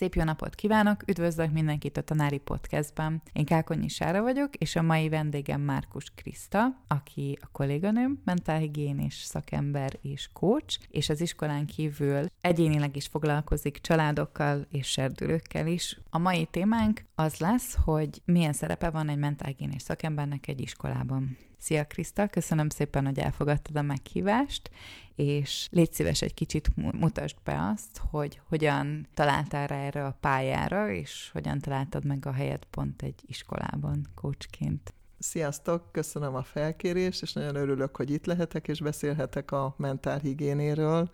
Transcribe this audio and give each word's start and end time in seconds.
Szép 0.00 0.14
jó 0.14 0.22
napot 0.24 0.54
kívánok, 0.54 1.02
üdvözlök 1.06 1.52
mindenkit 1.52 1.96
a 1.96 2.02
Tanári 2.02 2.38
Podcastban. 2.38 3.22
Én 3.32 3.44
Kákonyi 3.44 3.88
Sára 3.88 4.22
vagyok, 4.22 4.56
és 4.56 4.76
a 4.76 4.82
mai 4.82 5.08
vendégem 5.08 5.60
Márkus 5.60 6.12
Kriszta, 6.14 6.82
aki 6.88 7.38
a 7.40 7.48
kolléganőm, 7.52 8.20
mentálhigiénés 8.24 9.14
szakember 9.14 9.98
és 10.02 10.28
coach, 10.32 10.78
és 10.88 11.08
az 11.08 11.20
iskolán 11.20 11.66
kívül 11.66 12.26
egyénileg 12.40 12.96
is 12.96 13.06
foglalkozik 13.06 13.80
családokkal 13.80 14.66
és 14.70 14.86
serdülőkkel 14.86 15.66
is. 15.66 16.00
A 16.10 16.18
mai 16.18 16.46
témánk 16.50 17.04
az 17.14 17.36
lesz, 17.36 17.76
hogy 17.84 18.22
milyen 18.24 18.52
szerepe 18.52 18.90
van 18.90 19.08
egy 19.08 19.18
mentálhigiénés 19.18 19.82
szakembernek 19.82 20.48
egy 20.48 20.60
iskolában. 20.60 21.36
Szia 21.60 21.84
Kriszta, 21.84 22.26
köszönöm 22.26 22.68
szépen, 22.68 23.04
hogy 23.04 23.18
elfogadtad 23.18 23.76
a 23.76 23.82
meghívást, 23.82 24.70
és 25.14 25.68
légy 25.70 25.92
szíves 25.92 26.22
egy 26.22 26.34
kicsit 26.34 26.76
mutasd 26.76 27.36
be 27.44 27.72
azt, 27.74 28.00
hogy 28.10 28.40
hogyan 28.48 29.06
találtál 29.14 29.66
rá 29.66 29.76
erre 29.76 30.06
a 30.06 30.16
pályára, 30.20 30.90
és 30.90 31.30
hogyan 31.32 31.58
találtad 31.58 32.04
meg 32.04 32.26
a 32.26 32.32
helyet 32.32 32.66
pont 32.70 33.02
egy 33.02 33.22
iskolában 33.26 34.06
coachként. 34.14 34.94
Sziasztok, 35.18 35.92
köszönöm 35.92 36.34
a 36.34 36.42
felkérést, 36.42 37.22
és 37.22 37.32
nagyon 37.32 37.54
örülök, 37.54 37.96
hogy 37.96 38.10
itt 38.10 38.26
lehetek, 38.26 38.68
és 38.68 38.80
beszélhetek 38.80 39.50
a 39.50 39.74
mentálhigiénéről. 39.76 41.10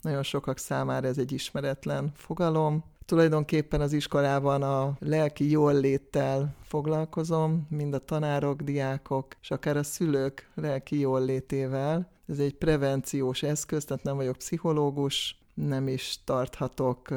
Nagyon 0.00 0.22
sokak 0.22 0.58
számára 0.58 1.06
ez 1.06 1.18
egy 1.18 1.32
ismeretlen 1.32 2.12
fogalom, 2.14 2.84
Tulajdonképpen 3.08 3.80
az 3.80 3.92
iskolában 3.92 4.62
a 4.62 4.96
lelki 4.98 5.50
jól 5.50 5.74
léttel 5.74 6.54
foglalkozom, 6.62 7.66
mind 7.70 7.94
a 7.94 7.98
tanárok, 7.98 8.62
diákok, 8.62 9.26
és 9.40 9.50
akár 9.50 9.76
a 9.76 9.82
szülők 9.82 10.50
lelki 10.54 10.98
jól 10.98 11.24
létével. 11.24 12.10
Ez 12.26 12.38
egy 12.38 12.54
prevenciós 12.54 13.42
eszköz, 13.42 13.84
tehát 13.84 14.02
nem 14.02 14.16
vagyok 14.16 14.36
pszichológus, 14.36 15.38
nem 15.54 15.88
is 15.88 16.18
tarthatok 16.24 17.08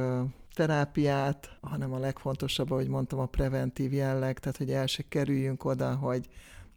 terápiát, 0.54 1.58
hanem 1.62 1.94
a 1.94 2.00
legfontosabb, 2.00 2.72
ahogy 2.72 2.88
mondtam, 2.88 3.20
a 3.20 3.26
preventív 3.26 3.94
jelleg, 3.94 4.40
tehát 4.40 4.58
hogy 4.58 4.72
el 4.72 4.88
se 4.88 5.04
kerüljünk 5.10 5.66
oda, 5.66 5.96
hogy 5.96 6.28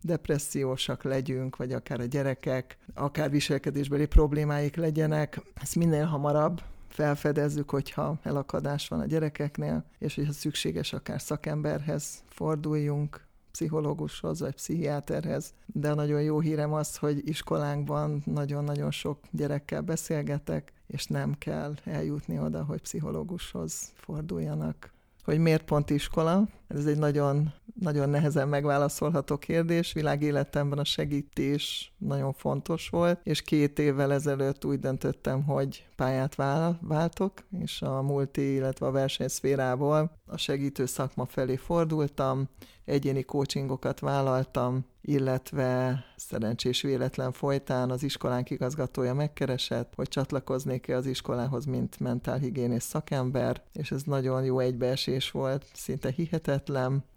depressziósak 0.02 1.02
legyünk, 1.02 1.56
vagy 1.56 1.72
akár 1.72 2.00
a 2.00 2.04
gyerekek, 2.04 2.78
akár 2.94 3.30
viselkedésbeli 3.30 4.06
problémáik 4.06 4.76
legyenek. 4.76 5.40
Ezt 5.54 5.76
minél 5.76 6.04
hamarabb 6.04 6.60
felfedezzük, 6.94 7.70
hogyha 7.70 8.18
elakadás 8.22 8.88
van 8.88 9.00
a 9.00 9.04
gyerekeknél, 9.06 9.84
és 9.98 10.14
hogyha 10.14 10.32
szükséges, 10.32 10.92
akár 10.92 11.20
szakemberhez 11.20 12.22
forduljunk, 12.28 13.26
pszichológushoz 13.50 14.40
vagy 14.40 14.54
pszichiáterhez. 14.54 15.54
De 15.66 15.94
nagyon 15.94 16.22
jó 16.22 16.40
hírem 16.40 16.72
az, 16.72 16.96
hogy 16.96 17.28
iskolánkban 17.28 18.22
nagyon-nagyon 18.24 18.90
sok 18.90 19.18
gyerekkel 19.30 19.80
beszélgetek, 19.80 20.72
és 20.86 21.06
nem 21.06 21.34
kell 21.38 21.74
eljutni 21.84 22.38
oda, 22.38 22.64
hogy 22.64 22.80
pszichológushoz 22.80 23.92
forduljanak. 23.94 24.92
Hogy 25.24 25.38
miért 25.38 25.64
pont 25.64 25.90
iskola? 25.90 26.48
Ez 26.74 26.86
egy 26.86 26.98
nagyon, 26.98 27.52
nagyon 27.80 28.08
nehezen 28.08 28.48
megválaszolható 28.48 29.36
kérdés. 29.36 29.92
Világéletemben 29.92 30.78
a 30.78 30.84
segítés 30.84 31.92
nagyon 31.98 32.32
fontos 32.32 32.88
volt, 32.88 33.20
és 33.22 33.42
két 33.42 33.78
évvel 33.78 34.12
ezelőtt 34.12 34.64
úgy 34.64 34.78
döntöttem, 34.78 35.42
hogy 35.42 35.86
pályát 35.96 36.34
váltok, 36.80 37.32
és 37.60 37.82
a 37.82 38.02
multi, 38.02 38.54
illetve 38.54 38.86
a 38.86 38.90
versenyszférából 38.90 40.10
a 40.26 40.36
segítő 40.36 40.86
szakma 40.86 41.24
felé 41.24 41.56
fordultam, 41.56 42.48
egyéni 42.84 43.22
coachingokat 43.22 44.00
vállaltam, 44.00 44.84
illetve 45.00 46.04
szerencsés 46.16 46.82
véletlen 46.82 47.32
folytán 47.32 47.90
az 47.90 48.02
iskolánk 48.02 48.50
igazgatója 48.50 49.14
megkeresett, 49.14 49.92
hogy 49.94 50.08
csatlakoznék-e 50.08 50.96
az 50.96 51.06
iskolához, 51.06 51.64
mint 51.64 52.00
mentálhigiénész 52.00 52.84
szakember, 52.84 53.62
és 53.72 53.90
ez 53.90 54.02
nagyon 54.02 54.44
jó 54.44 54.58
egybeesés 54.58 55.30
volt, 55.30 55.66
szinte 55.72 56.10
hihetetlen. 56.10 56.63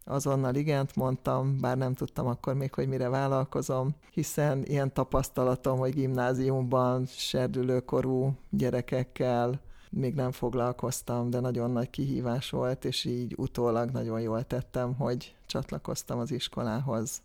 Azonnal 0.03 0.55
igent 0.55 0.95
mondtam, 0.95 1.59
bár 1.59 1.77
nem 1.77 1.93
tudtam 1.93 2.27
akkor 2.27 2.53
még, 2.53 2.73
hogy 2.73 2.87
mire 2.87 3.09
vállalkozom, 3.09 3.95
hiszen 4.11 4.63
ilyen 4.65 4.93
tapasztalatom, 4.93 5.77
hogy 5.77 5.93
gimnáziumban 5.93 7.05
serdülőkorú 7.05 8.33
gyerekekkel 8.49 9.61
még 9.89 10.13
nem 10.13 10.31
foglalkoztam, 10.31 11.29
de 11.29 11.39
nagyon 11.39 11.71
nagy 11.71 11.89
kihívás 11.89 12.49
volt, 12.49 12.85
és 12.85 13.05
így 13.05 13.33
utólag 13.37 13.89
nagyon 13.89 14.21
jól 14.21 14.43
tettem, 14.43 14.93
hogy 14.95 15.35
csatlakoztam 15.45 16.19
az 16.19 16.31
iskolához. 16.31 17.21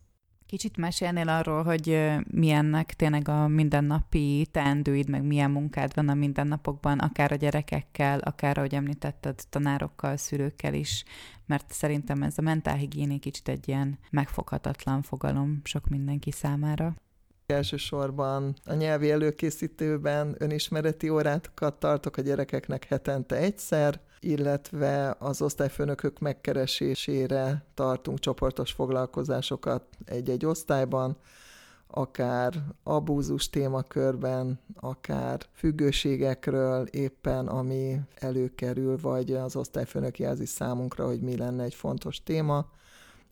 Kicsit 0.52 0.76
mesélnél 0.76 1.28
arról, 1.28 1.62
hogy 1.62 2.10
milyennek 2.30 2.94
tényleg 2.94 3.28
a 3.28 3.48
mindennapi 3.48 4.46
teendőid, 4.50 5.08
meg 5.08 5.22
milyen 5.22 5.50
munkád 5.50 5.94
van 5.94 6.08
a 6.08 6.14
mindennapokban, 6.14 6.98
akár 6.98 7.32
a 7.32 7.34
gyerekekkel, 7.34 8.18
akár, 8.18 8.58
ahogy 8.58 8.74
említetted, 8.74 9.40
tanárokkal, 9.48 10.16
szülőkkel 10.16 10.74
is, 10.74 11.04
mert 11.46 11.72
szerintem 11.72 12.22
ez 12.22 12.38
a 12.38 12.42
mentálhigiéné 12.42 13.16
kicsit 13.16 13.48
egy 13.48 13.68
ilyen 13.68 13.98
megfoghatatlan 14.10 15.02
fogalom 15.02 15.60
sok 15.64 15.88
mindenki 15.88 16.30
számára. 16.30 16.94
Elsősorban 17.46 18.54
a 18.64 18.74
nyelvi 18.74 19.10
előkészítőben 19.10 20.34
önismereti 20.38 21.08
órákat 21.08 21.74
tartok 21.74 22.16
a 22.16 22.22
gyerekeknek 22.22 22.84
hetente 22.84 23.36
egyszer, 23.36 24.00
illetve 24.24 25.16
az 25.18 25.42
osztályfőnökök 25.42 26.18
megkeresésére 26.18 27.64
tartunk 27.74 28.18
csoportos 28.18 28.72
foglalkozásokat 28.72 29.82
egy-egy 30.04 30.46
osztályban, 30.46 31.16
akár 31.86 32.62
abúzus 32.82 33.50
témakörben, 33.50 34.60
akár 34.80 35.40
függőségekről 35.52 36.86
éppen, 36.86 37.46
ami 37.46 38.00
előkerül, 38.14 38.98
vagy 39.00 39.32
az 39.32 39.56
osztályfőnök 39.56 40.18
jelzi 40.18 40.46
számunkra, 40.46 41.06
hogy 41.06 41.20
mi 41.20 41.36
lenne 41.36 41.62
egy 41.62 41.74
fontos 41.74 42.22
téma. 42.22 42.66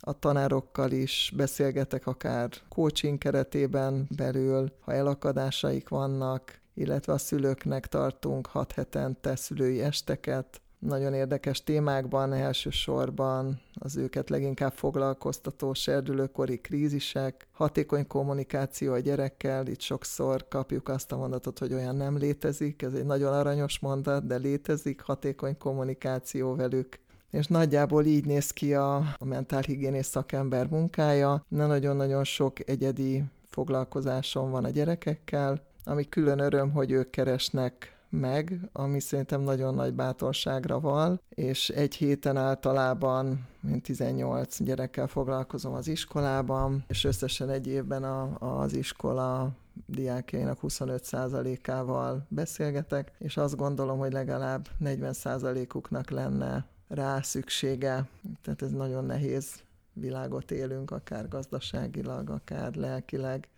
A 0.01 0.19
tanárokkal 0.19 0.91
is 0.91 1.33
beszélgetek, 1.37 2.07
akár 2.07 2.51
coaching 2.69 3.19
keretében 3.19 4.07
belül, 4.17 4.73
ha 4.81 4.93
elakadásaik 4.93 5.89
vannak, 5.89 6.61
illetve 6.75 7.13
a 7.13 7.19
szülőknek 7.19 7.87
tartunk 7.87 8.47
hat 8.47 8.73
hetente 8.73 9.37
szülői 9.37 9.81
esteket, 9.83 10.61
nagyon 10.81 11.15
érdekes 11.15 11.65
témákban, 11.65 12.33
elsősorban 12.33 13.61
az 13.75 13.97
őket 13.97 14.31
leginkább 14.31 14.73
foglalkoztató 14.73 15.75
serdülőkori 15.75 16.61
krízisek, 16.61 17.47
hatékony 17.53 18.07
kommunikáció 18.07 18.93
a 18.93 18.99
gyerekkel, 18.99 19.67
itt 19.67 19.81
sokszor 19.81 20.49
kapjuk 20.49 20.89
azt 20.89 21.13
a 21.13 21.17
mondatot, 21.17 21.59
hogy 21.59 21.73
olyan 21.73 21.97
nem 21.97 22.17
létezik, 22.17 22.83
ez 22.83 22.93
egy 22.93 23.07
nagyon 23.07 23.33
aranyos 23.33 23.79
mondat, 23.79 24.27
de 24.27 24.37
létezik 24.37 25.01
hatékony 25.01 25.59
kommunikáció 25.59 26.55
velük, 26.55 26.99
és 27.31 27.47
nagyjából 27.47 28.05
így 28.05 28.25
néz 28.25 28.51
ki 28.51 28.75
a, 28.75 28.97
a 28.97 29.25
mentálhigiénész 29.25 30.09
szakember 30.09 30.67
munkája. 30.67 31.45
nagyon-nagyon 31.49 32.25
sok 32.25 32.69
egyedi 32.69 33.25
foglalkozásom 33.49 34.51
van 34.51 34.65
a 34.65 34.71
gyerekekkel, 34.71 35.63
ami 35.85 36.09
külön 36.09 36.39
öröm, 36.39 36.71
hogy 36.71 36.91
ők 36.91 37.11
keresnek 37.11 38.00
meg, 38.11 38.61
ami 38.73 39.01
szerintem 39.01 39.41
nagyon 39.41 39.75
nagy 39.75 39.95
bátorságra 39.95 40.81
val, 40.81 41.21
és 41.29 41.69
egy 41.69 41.95
héten 41.95 42.37
általában 42.37 43.49
mint 43.61 43.83
18 43.83 44.63
gyerekkel 44.63 45.07
foglalkozom 45.07 45.75
az 45.75 45.89
iskolában, 45.89 46.85
és 46.89 47.05
összesen 47.05 47.51
egy 47.51 47.67
évben 47.67 48.05
a, 48.05 48.37
az 48.61 48.75
iskola 48.75 49.51
diákjainak 49.87 50.59
25%-ával 50.63 52.27
beszélgetek, 52.29 53.13
és 53.19 53.37
azt 53.37 53.57
gondolom, 53.57 53.99
hogy 53.99 54.13
legalább 54.13 54.69
40%-uknak 54.85 56.11
lenne 56.11 56.67
rá 56.89 57.21
szüksége. 57.21 58.09
Tehát 58.43 58.63
ez 58.63 58.71
nagyon 58.71 59.05
nehéz 59.05 59.63
világot 59.93 60.51
élünk, 60.51 60.91
akár 60.91 61.29
gazdaságilag, 61.29 62.31
akár 62.31 62.75
lelkileg. 62.75 63.49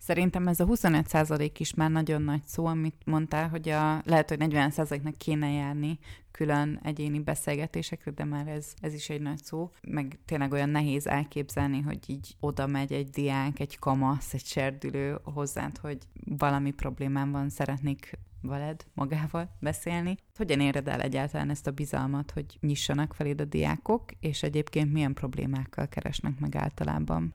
Szerintem 0.00 0.48
ez 0.48 0.60
a 0.60 0.66
25% 0.66 1.50
is 1.58 1.74
már 1.74 1.90
nagyon 1.90 2.22
nagy 2.22 2.42
szó, 2.44 2.66
amit 2.66 3.02
mondtál, 3.04 3.48
hogy 3.48 3.68
a, 3.68 4.02
lehet, 4.04 4.28
hogy 4.28 4.38
40%-nak 4.40 5.18
kéne 5.18 5.50
járni 5.50 5.98
külön 6.30 6.80
egyéni 6.82 7.20
beszélgetésekre, 7.20 8.10
de 8.10 8.24
már 8.24 8.48
ez, 8.48 8.72
ez 8.80 8.94
is 8.94 9.08
egy 9.08 9.20
nagy 9.20 9.42
szó. 9.42 9.70
Meg 9.88 10.18
tényleg 10.24 10.52
olyan 10.52 10.68
nehéz 10.68 11.06
elképzelni, 11.06 11.80
hogy 11.80 11.98
így 12.06 12.36
oda 12.40 12.66
megy 12.66 12.92
egy 12.92 13.08
diák, 13.08 13.60
egy 13.60 13.78
kamasz, 13.78 14.34
egy 14.34 14.44
serdülő 14.44 15.18
hozzád, 15.22 15.78
hogy 15.78 15.98
valami 16.24 16.70
problémám 16.70 17.30
van, 17.30 17.48
szeretnék 17.48 18.18
veled, 18.42 18.86
magával 18.94 19.56
beszélni. 19.58 20.16
Hogyan 20.36 20.60
éred 20.60 20.88
el 20.88 21.00
egyáltalán 21.00 21.50
ezt 21.50 21.66
a 21.66 21.70
bizalmat, 21.70 22.30
hogy 22.30 22.58
nyissanak 22.60 23.14
feléd 23.14 23.40
a 23.40 23.44
diákok, 23.44 24.04
és 24.20 24.42
egyébként 24.42 24.92
milyen 24.92 25.14
problémákkal 25.14 25.88
keresnek 25.88 26.38
meg 26.38 26.56
általában? 26.56 27.34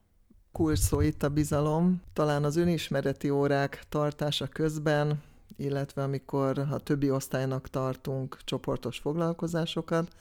Kulcs 0.55 0.91
itt 0.99 1.23
a 1.23 1.29
bizalom. 1.29 2.01
Talán 2.13 2.43
az 2.43 2.55
önismereti 2.55 3.29
órák 3.29 3.83
tartása 3.89 4.47
közben, 4.47 5.21
illetve 5.57 6.03
amikor 6.03 6.59
a 6.59 6.79
többi 6.79 7.11
osztálynak 7.11 7.69
tartunk 7.69 8.37
csoportos 8.43 8.97
foglalkozásokat, 8.97 10.15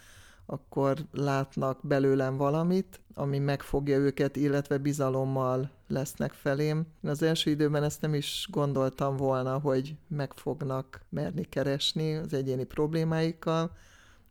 akkor 0.46 0.98
látnak 1.12 1.78
belőlem 1.82 2.36
valamit, 2.36 3.00
ami 3.14 3.38
megfogja 3.38 3.96
őket, 3.96 4.36
illetve 4.36 4.78
bizalommal 4.78 5.70
lesznek 5.88 6.32
felém. 6.32 6.86
Én 7.02 7.10
az 7.10 7.22
első 7.22 7.50
időben 7.50 7.82
ezt 7.82 8.00
nem 8.00 8.14
is 8.14 8.48
gondoltam 8.50 9.16
volna, 9.16 9.58
hogy 9.58 9.96
meg 10.08 10.32
fognak 10.32 11.00
merni 11.08 11.44
keresni 11.44 12.14
az 12.14 12.32
egyéni 12.32 12.64
problémáikkal, 12.64 13.70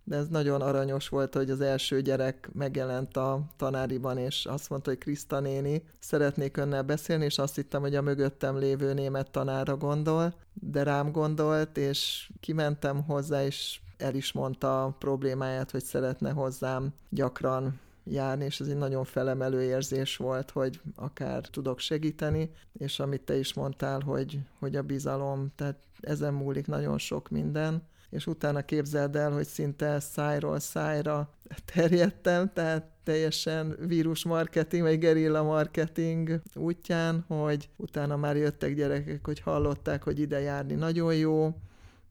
de 0.03 0.15
ez 0.15 0.27
nagyon 0.27 0.61
aranyos 0.61 1.09
volt, 1.09 1.33
hogy 1.35 1.50
az 1.50 1.61
első 1.61 2.01
gyerek 2.01 2.50
megjelent 2.53 3.17
a 3.17 3.41
tanáriban, 3.57 4.17
és 4.17 4.45
azt 4.45 4.69
mondta, 4.69 4.89
hogy 4.89 5.00
Kriszta 5.00 5.39
néni, 5.39 5.83
szeretnék 6.00 6.57
önnel 6.57 6.83
beszélni, 6.83 7.25
és 7.25 7.38
azt 7.38 7.55
hittem, 7.55 7.81
hogy 7.81 7.95
a 7.95 8.01
mögöttem 8.01 8.57
lévő 8.57 8.94
német 8.94 9.31
tanára 9.31 9.77
gondol, 9.77 10.33
de 10.53 10.83
rám 10.83 11.11
gondolt, 11.11 11.77
és 11.77 12.29
kimentem 12.39 13.03
hozzá, 13.03 13.45
és 13.45 13.79
el 13.97 14.15
is 14.15 14.31
mondta 14.31 14.83
a 14.83 14.95
problémáját, 15.00 15.71
hogy 15.71 15.83
szeretne 15.83 16.31
hozzám 16.31 16.94
gyakran 17.09 17.79
járni, 18.03 18.45
és 18.45 18.59
ez 18.59 18.67
egy 18.67 18.77
nagyon 18.77 19.03
felemelő 19.03 19.61
érzés 19.61 20.17
volt, 20.17 20.51
hogy 20.51 20.81
akár 20.95 21.41
tudok 21.47 21.79
segíteni, 21.79 22.51
és 22.73 22.99
amit 22.99 23.21
te 23.21 23.38
is 23.38 23.53
mondtál, 23.53 23.99
hogy, 23.99 24.39
hogy 24.59 24.75
a 24.75 24.81
bizalom, 24.81 25.51
tehát 25.56 25.77
ezen 26.01 26.33
múlik 26.33 26.67
nagyon 26.67 26.97
sok 26.97 27.29
minden, 27.29 27.83
és 28.13 28.27
utána 28.27 28.62
képzeld 28.62 29.15
el, 29.15 29.31
hogy 29.31 29.48
szinte 29.48 30.00
szájról 30.00 30.60
szájra 30.60 31.30
terjedtem, 31.74 32.51
tehát 32.54 32.86
teljesen 33.04 33.77
vírus 33.88 34.25
marketing, 34.25 34.83
vagy 34.83 35.00
gerilla 35.00 35.44
marketing 35.44 36.42
útján, 36.56 37.24
hogy 37.27 37.69
utána 37.77 38.15
már 38.15 38.36
jöttek 38.36 38.75
gyerekek, 38.75 39.25
hogy 39.25 39.39
hallották, 39.39 40.04
hogy 40.04 40.19
ide 40.19 40.39
járni 40.39 40.74
nagyon 40.74 41.15
jó, 41.15 41.56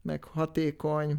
meg 0.01 0.23
hatékony, 0.23 1.15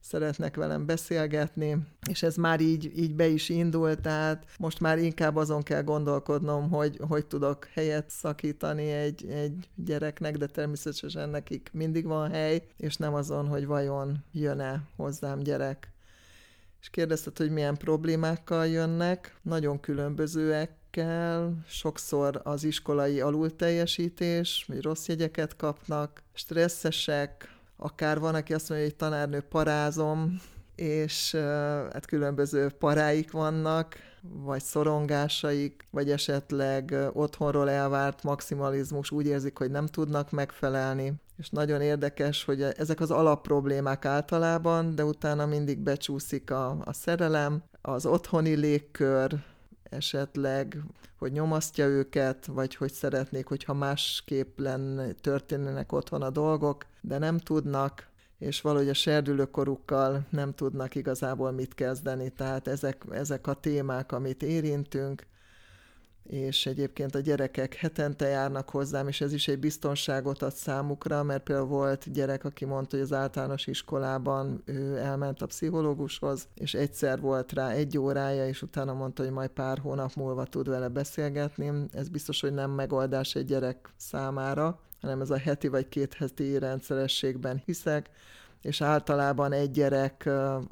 szeretnek 0.00 0.56
velem 0.56 0.86
beszélgetni, 0.86 1.76
és 2.08 2.22
ez 2.22 2.36
már 2.36 2.60
így, 2.60 2.98
így 2.98 3.14
be 3.14 3.26
is 3.26 3.48
indult, 3.48 4.00
tehát 4.00 4.44
most 4.58 4.80
már 4.80 4.98
inkább 4.98 5.36
azon 5.36 5.62
kell 5.62 5.82
gondolkodnom, 5.82 6.70
hogy 6.70 7.00
hogy 7.08 7.26
tudok 7.26 7.64
helyet 7.64 8.10
szakítani 8.10 8.90
egy, 8.90 9.26
egy 9.26 9.68
gyereknek, 9.74 10.36
de 10.36 10.46
természetesen 10.46 11.28
nekik 11.28 11.70
mindig 11.72 12.06
van 12.06 12.30
hely, 12.30 12.66
és 12.76 12.96
nem 12.96 13.14
azon, 13.14 13.46
hogy 13.48 13.66
vajon 13.66 14.24
jön-e 14.32 14.82
hozzám 14.96 15.38
gyerek. 15.38 15.92
És 16.80 16.90
kérdezted, 16.90 17.38
hogy 17.38 17.50
milyen 17.50 17.76
problémákkal 17.76 18.66
jönnek, 18.66 19.36
nagyon 19.42 19.80
különbözőek, 19.80 20.78
kell, 20.90 21.52
sokszor 21.66 22.40
az 22.44 22.64
iskolai 22.64 23.20
alulteljesítés, 23.20 24.64
vagy 24.68 24.82
rossz 24.82 25.06
jegyeket 25.08 25.56
kapnak, 25.56 26.22
stresszesek, 26.32 27.57
akár 27.78 28.18
van, 28.18 28.34
aki 28.34 28.54
azt 28.54 28.68
mondja, 28.68 28.86
hogy 28.86 28.96
tanárnő 28.96 29.40
parázom, 29.40 30.40
és 30.74 31.34
hát 31.92 32.06
különböző 32.06 32.68
paráik 32.68 33.30
vannak, 33.30 33.96
vagy 34.22 34.62
szorongásaik, 34.62 35.86
vagy 35.90 36.10
esetleg 36.10 36.94
otthonról 37.12 37.70
elvárt 37.70 38.22
maximalizmus 38.22 39.10
úgy 39.10 39.26
érzik, 39.26 39.58
hogy 39.58 39.70
nem 39.70 39.86
tudnak 39.86 40.30
megfelelni. 40.30 41.12
És 41.36 41.50
nagyon 41.50 41.80
érdekes, 41.80 42.44
hogy 42.44 42.62
ezek 42.62 43.00
az 43.00 43.10
alapproblémák 43.10 44.04
általában, 44.04 44.94
de 44.94 45.04
utána 45.04 45.46
mindig 45.46 45.78
becsúszik 45.78 46.50
a, 46.50 46.76
a 46.84 46.92
szerelem, 46.92 47.62
az 47.80 48.06
otthoni 48.06 48.54
légkör, 48.54 49.38
esetleg, 49.90 50.82
hogy 51.18 51.32
nyomasztja 51.32 51.86
őket, 51.86 52.46
vagy 52.46 52.74
hogy 52.74 52.92
szeretnék, 52.92 53.46
hogyha 53.46 53.74
másképp 53.74 54.58
lenne, 54.58 55.12
történnek 55.12 55.92
otthon 55.92 56.22
a 56.22 56.30
dolgok, 56.30 56.86
de 57.00 57.18
nem 57.18 57.38
tudnak, 57.38 58.08
és 58.38 58.60
valahogy 58.60 58.88
a 58.88 58.94
serdülőkorukkal 58.94 60.26
nem 60.30 60.54
tudnak 60.54 60.94
igazából 60.94 61.50
mit 61.50 61.74
kezdeni. 61.74 62.30
Tehát 62.30 62.68
ezek, 62.68 63.04
ezek 63.10 63.46
a 63.46 63.54
témák, 63.54 64.12
amit 64.12 64.42
érintünk, 64.42 65.26
és 66.28 66.66
egyébként 66.66 67.14
a 67.14 67.20
gyerekek 67.20 67.74
hetente 67.74 68.26
járnak 68.26 68.70
hozzám, 68.70 69.08
és 69.08 69.20
ez 69.20 69.32
is 69.32 69.48
egy 69.48 69.58
biztonságot 69.58 70.42
ad 70.42 70.52
számukra, 70.52 71.22
mert 71.22 71.42
például 71.42 71.68
volt 71.68 72.12
gyerek, 72.12 72.44
aki 72.44 72.64
mondta, 72.64 72.96
hogy 72.96 73.04
az 73.04 73.12
általános 73.12 73.66
iskolában 73.66 74.62
ő 74.64 74.96
elment 74.96 75.42
a 75.42 75.46
pszichológushoz, 75.46 76.48
és 76.54 76.74
egyszer 76.74 77.20
volt 77.20 77.52
rá 77.52 77.70
egy 77.70 77.98
órája, 77.98 78.46
és 78.46 78.62
utána 78.62 78.92
mondta, 78.92 79.22
hogy 79.22 79.32
majd 79.32 79.50
pár 79.50 79.78
hónap 79.78 80.14
múlva 80.14 80.44
tud 80.44 80.68
vele 80.68 80.88
beszélgetni. 80.88 81.72
Ez 81.92 82.08
biztos, 82.08 82.40
hogy 82.40 82.52
nem 82.52 82.70
megoldás 82.70 83.34
egy 83.34 83.44
gyerek 83.44 83.92
számára, 83.96 84.80
hanem 85.00 85.20
ez 85.20 85.30
a 85.30 85.38
heti 85.38 85.68
vagy 85.68 85.88
két 85.88 86.14
heti 86.14 86.58
rendszerességben 86.58 87.62
hiszek, 87.64 88.10
és 88.62 88.80
általában 88.80 89.52
egy 89.52 89.70
gyerek 89.70 90.22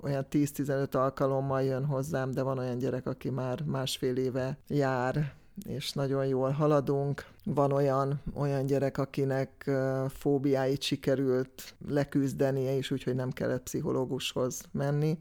olyan 0.02 0.26
10-15 0.30 0.94
alkalommal 0.94 1.62
jön 1.62 1.84
hozzám, 1.84 2.30
de 2.30 2.42
van 2.42 2.58
olyan 2.58 2.78
gyerek, 2.78 3.06
aki 3.06 3.30
már 3.30 3.62
másfél 3.62 4.16
éve 4.16 4.58
jár 4.68 5.34
és 5.64 5.92
nagyon 5.92 6.26
jól 6.26 6.50
haladunk. 6.50 7.26
Van 7.44 7.72
olyan, 7.72 8.20
olyan 8.34 8.66
gyerek, 8.66 8.98
akinek 8.98 9.70
fóbiáit 10.08 10.82
sikerült 10.82 11.74
leküzdenie, 11.88 12.76
és 12.76 12.90
úgyhogy 12.90 13.14
nem 13.14 13.30
kellett 13.30 13.62
pszichológushoz 13.62 14.60
menni. 14.72 15.18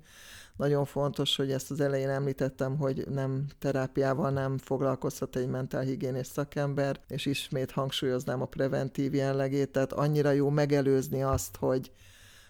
Nagyon 0.55 0.85
fontos, 0.85 1.35
hogy 1.35 1.51
ezt 1.51 1.71
az 1.71 1.79
elején 1.79 2.09
említettem, 2.09 2.77
hogy 2.77 3.07
nem 3.09 3.45
terápiával 3.59 4.31
nem 4.31 4.57
foglalkozhat 4.57 5.35
egy 5.35 5.47
mentálhigiénés 5.47 6.27
szakember, 6.27 6.99
és 7.07 7.25
ismét 7.25 7.71
hangsúlyoznám 7.71 8.41
a 8.41 8.45
preventív 8.45 9.13
jellegét, 9.13 9.71
tehát 9.71 9.93
annyira 9.93 10.31
jó 10.31 10.49
megelőzni 10.49 11.23
azt, 11.23 11.55
hogy, 11.55 11.91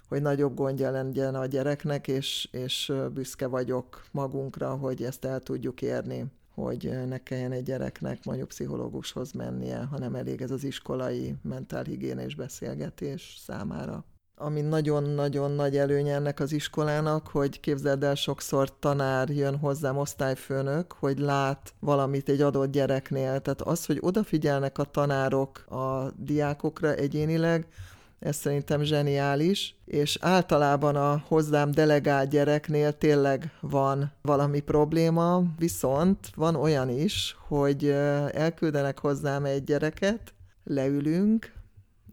hogy 0.08 0.22
nagyobb 0.22 0.56
gondja 0.56 0.92
legyen 0.92 1.36
a 1.36 1.46
gyereknek, 1.46 2.08
és, 2.08 2.48
és 2.52 2.94
büszke 3.14 3.48
vagyok 3.48 4.06
magunkra, 4.12 4.76
hogy 4.76 5.04
ezt 5.04 5.26
el 5.26 5.40
tudjuk 5.40 5.82
érni 5.82 6.32
hogy 6.56 6.90
ne 7.08 7.18
kelljen 7.18 7.52
egy 7.52 7.64
gyereknek 7.64 8.26
mondjuk 8.26 8.48
pszichológushoz 8.48 9.32
mennie, 9.32 9.84
hanem 9.92 10.16
elég 10.16 10.42
ez 10.42 10.52
az 10.52 10.64
iskolai 10.64 11.36
mentálhigiénés 11.42 12.36
beszélgetés 12.36 13.38
számára. 13.46 14.06
Ami 14.38 14.62
nagyon-nagyon 14.62 15.52
nagy 15.52 15.78
előnye 15.78 16.14
ennek 16.16 16.40
az 16.40 16.52
iskolának, 16.52 17.28
hogy 17.28 17.60
képzeld 17.60 18.04
el, 18.04 18.16
sokszor 18.16 18.80
tanár 18.80 19.30
jön 19.30 19.58
hozzám, 19.58 19.98
osztályfőnök, 19.98 20.92
hogy 20.92 21.20
lát 21.20 21.74
valamit 21.80 22.30
egy 22.30 22.42
adott 22.42 22.72
gyereknél. 22.72 23.40
Tehát 23.40 23.62
az, 23.62 23.86
hogy 23.86 23.98
odafigyelnek 24.02 24.78
a 24.78 24.84
tanárok 24.84 25.58
a 25.72 26.12
diákokra 26.18 26.94
egyénileg, 26.94 27.68
ez 28.26 28.36
szerintem 28.36 28.84
zseniális, 28.84 29.76
és 29.86 30.18
általában 30.22 30.96
a 30.96 31.24
hozzám 31.28 31.72
delegált 31.72 32.30
gyereknél 32.30 32.98
tényleg 32.98 33.52
van 33.62 34.12
valami 34.22 34.60
probléma, 34.60 35.44
viszont 35.58 36.32
van 36.36 36.56
olyan 36.56 36.90
is, 36.90 37.38
hogy 37.48 37.90
elküldenek 38.32 39.00
hozzám 39.00 39.46
egy 39.46 39.64
gyereket, 39.64 40.34
leülünk, 40.64 41.54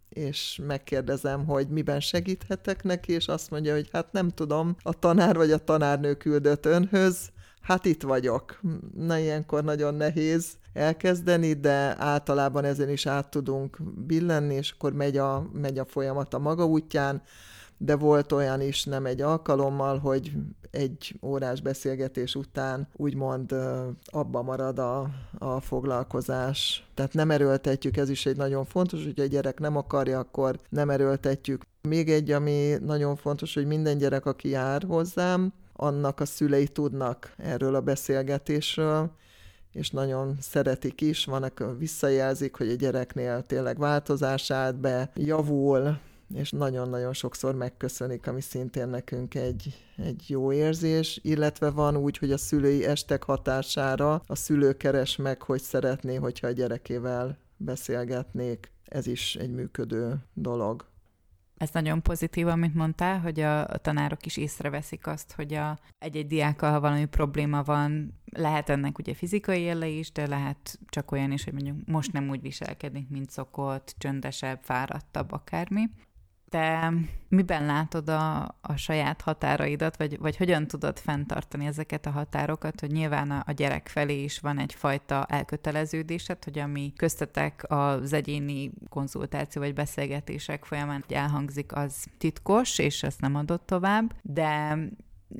és 0.08 0.60
megkérdezem, 0.66 1.46
hogy 1.46 1.68
miben 1.68 2.00
segíthetek 2.00 2.82
neki, 2.82 3.12
és 3.12 3.26
azt 3.26 3.50
mondja, 3.50 3.74
hogy 3.74 3.88
hát 3.92 4.12
nem 4.12 4.28
tudom, 4.28 4.76
a 4.82 4.98
tanár 4.98 5.36
vagy 5.36 5.50
a 5.50 5.64
tanárnő 5.64 6.14
küldött 6.14 6.66
önhöz, 6.66 7.30
hát 7.62 7.84
itt 7.84 8.02
vagyok. 8.02 8.60
Na, 8.96 9.18
ilyenkor 9.18 9.64
nagyon 9.64 9.94
nehéz 9.94 10.46
elkezdeni, 10.72 11.52
de 11.52 11.94
általában 11.98 12.64
ezen 12.64 12.88
is 12.88 13.06
át 13.06 13.30
tudunk 13.30 13.78
billenni, 14.06 14.54
és 14.54 14.70
akkor 14.70 14.92
megy 14.92 15.16
a, 15.16 15.48
megy 15.52 15.78
a 15.78 15.84
folyamat 15.84 16.34
a 16.34 16.38
maga 16.38 16.66
útján, 16.66 17.22
de 17.76 17.96
volt 17.96 18.32
olyan 18.32 18.60
is 18.60 18.84
nem 18.84 19.06
egy 19.06 19.20
alkalommal, 19.20 19.98
hogy 19.98 20.32
egy 20.70 21.18
órás 21.22 21.60
beszélgetés 21.60 22.34
után 22.34 22.88
úgymond 22.92 23.54
abba 24.04 24.42
marad 24.42 24.78
a, 24.78 25.10
a 25.38 25.60
foglalkozás. 25.60 26.86
Tehát 26.94 27.14
nem 27.14 27.30
erőltetjük, 27.30 27.96
ez 27.96 28.08
is 28.08 28.26
egy 28.26 28.36
nagyon 28.36 28.64
fontos, 28.64 29.04
hogy 29.04 29.20
a 29.20 29.26
gyerek 29.26 29.58
nem 29.58 29.76
akarja, 29.76 30.18
akkor 30.18 30.58
nem 30.68 30.90
erőltetjük. 30.90 31.62
Még 31.88 32.10
egy, 32.10 32.30
ami 32.30 32.74
nagyon 32.80 33.16
fontos, 33.16 33.54
hogy 33.54 33.66
minden 33.66 33.98
gyerek, 33.98 34.26
aki 34.26 34.48
jár 34.48 34.82
hozzám, 34.86 35.52
annak 35.82 36.20
a 36.20 36.24
szülei 36.24 36.68
tudnak 36.68 37.34
erről 37.36 37.74
a 37.74 37.80
beszélgetésről, 37.80 39.10
és 39.72 39.90
nagyon 39.90 40.36
szeretik 40.40 41.00
is, 41.00 41.24
vannak 41.24 41.64
visszajelzik, 41.78 42.56
hogy 42.56 42.68
a 42.68 42.74
gyereknél 42.74 43.42
tényleg 43.42 43.78
változás 43.78 44.50
állt 44.50 44.80
be, 44.80 45.10
javul, 45.14 45.98
és 46.34 46.50
nagyon-nagyon 46.50 47.12
sokszor 47.12 47.54
megköszönik, 47.54 48.26
ami 48.26 48.40
szintén 48.40 48.88
nekünk 48.88 49.34
egy, 49.34 49.74
egy 49.96 50.24
jó 50.26 50.52
érzés, 50.52 51.20
illetve 51.22 51.70
van 51.70 51.96
úgy, 51.96 52.18
hogy 52.18 52.32
a 52.32 52.38
szülői 52.38 52.84
estek 52.84 53.22
hatására 53.22 54.22
a 54.26 54.34
szülő 54.34 54.72
keres 54.72 55.16
meg, 55.16 55.42
hogy 55.42 55.62
szeretné, 55.62 56.14
hogyha 56.14 56.46
a 56.46 56.52
gyerekével 56.52 57.38
beszélgetnék. 57.56 58.70
Ez 58.84 59.06
is 59.06 59.36
egy 59.36 59.50
működő 59.50 60.16
dolog. 60.34 60.91
Ez 61.62 61.70
nagyon 61.70 62.02
pozitív, 62.02 62.46
amit 62.46 62.74
mondtál, 62.74 63.20
hogy 63.20 63.40
a, 63.40 63.66
tanárok 63.66 64.26
is 64.26 64.36
észreveszik 64.36 65.06
azt, 65.06 65.32
hogy 65.32 65.54
a, 65.54 65.78
egy-egy 65.98 66.26
diákkal, 66.26 66.70
ha 66.70 66.80
valami 66.80 67.04
probléma 67.04 67.62
van, 67.62 68.20
lehet 68.32 68.68
ennek 68.68 68.98
ugye 68.98 69.14
fizikai 69.14 69.62
jele 69.62 69.86
is, 69.86 70.12
de 70.12 70.26
lehet 70.26 70.78
csak 70.88 71.12
olyan 71.12 71.32
is, 71.32 71.44
hogy 71.44 71.52
mondjuk 71.52 71.76
most 71.86 72.12
nem 72.12 72.28
úgy 72.28 72.40
viselkedik, 72.40 73.08
mint 73.08 73.30
szokott, 73.30 73.94
csöndesebb, 73.98 74.58
fáradtabb, 74.62 75.32
akármi 75.32 75.90
te 76.52 76.92
miben 77.28 77.66
látod 77.66 78.08
a, 78.08 78.40
a 78.60 78.76
saját 78.76 79.20
határaidat, 79.20 79.96
vagy, 79.96 80.18
vagy 80.18 80.36
hogyan 80.36 80.66
tudod 80.66 80.98
fenntartani 80.98 81.66
ezeket 81.66 82.06
a 82.06 82.10
határokat, 82.10 82.80
hogy 82.80 82.90
nyilván 82.90 83.30
a, 83.30 83.42
a 83.46 83.52
gyerek 83.52 83.88
felé 83.88 84.22
is 84.22 84.38
van 84.38 84.58
egyfajta 84.58 85.24
elköteleződésed, 85.24 86.44
hogy 86.44 86.58
ami 86.58 86.92
köztetek 86.96 87.64
az 87.68 88.12
egyéni 88.12 88.72
konzultáció 88.88 89.62
vagy 89.62 89.74
beszélgetések 89.74 90.64
folyamán 90.64 91.04
elhangzik, 91.08 91.76
az 91.76 92.06
titkos, 92.18 92.78
és 92.78 93.02
ezt 93.02 93.20
nem 93.20 93.34
adott 93.34 93.66
tovább, 93.66 94.14
de 94.22 94.78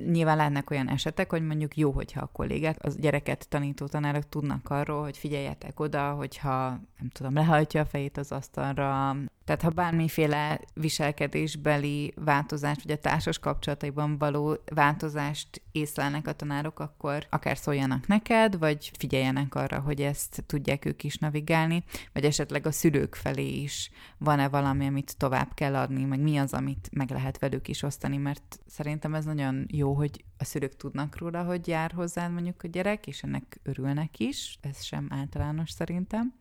Nyilván 0.05 0.37
lennek 0.37 0.69
olyan 0.69 0.89
esetek, 0.89 1.29
hogy 1.29 1.45
mondjuk 1.45 1.77
jó, 1.77 1.91
hogyha 1.91 2.21
a 2.21 2.29
kollégák, 2.33 2.77
az 2.79 2.97
gyereket 2.97 3.49
tanító 3.49 3.85
tanárok 3.85 4.29
tudnak 4.29 4.69
arról, 4.69 5.01
hogy 5.01 5.17
figyeljetek 5.17 5.79
oda, 5.79 6.11
hogyha 6.11 6.69
nem 6.99 7.09
tudom, 7.11 7.33
lehajtja 7.33 7.81
a 7.81 7.85
fejét 7.85 8.17
az 8.17 8.31
asztalra, 8.31 9.15
tehát 9.45 9.61
ha 9.61 9.69
bármiféle 9.69 10.59
viselkedésbeli 10.73 12.13
változást, 12.15 12.83
vagy 12.83 12.91
a 12.91 12.97
társas 12.97 13.39
kapcsolataiban 13.39 14.17
való 14.17 14.57
változást 14.65 15.61
észlelnek 15.71 16.27
a 16.27 16.33
tanárok, 16.33 16.79
akkor 16.79 17.27
akár 17.29 17.57
szóljanak 17.57 18.07
neked, 18.07 18.57
vagy 18.57 18.91
figyeljenek 18.97 19.55
arra, 19.55 19.79
hogy 19.79 20.01
ezt 20.01 20.43
tudják 20.45 20.85
ők 20.85 21.03
is 21.03 21.17
navigálni, 21.17 21.83
vagy 22.13 22.25
esetleg 22.25 22.65
a 22.65 22.71
szülők 22.71 23.15
felé 23.15 23.47
is 23.47 23.91
van-e 24.17 24.49
valami, 24.49 24.87
amit 24.87 25.17
tovább 25.17 25.53
kell 25.53 25.75
adni, 25.75 26.03
meg 26.03 26.19
mi 26.19 26.37
az, 26.37 26.53
amit 26.53 26.89
meg 26.91 27.09
lehet 27.09 27.39
velük 27.39 27.67
is 27.67 27.83
osztani, 27.83 28.17
mert 28.17 28.59
szerintem 28.67 29.13
ez 29.13 29.25
nagyon 29.25 29.65
jó, 29.69 29.93
hogy 29.93 30.23
a 30.37 30.43
szülők 30.43 30.75
tudnak 30.75 31.17
róla, 31.17 31.43
hogy 31.43 31.67
jár 31.67 31.91
hozzád 31.91 32.31
mondjuk 32.31 32.63
a 32.63 32.67
gyerek, 32.67 33.07
és 33.07 33.23
ennek 33.23 33.59
örülnek 33.63 34.19
is, 34.19 34.57
ez 34.61 34.83
sem 34.83 35.07
általános 35.09 35.71
szerintem 35.71 36.33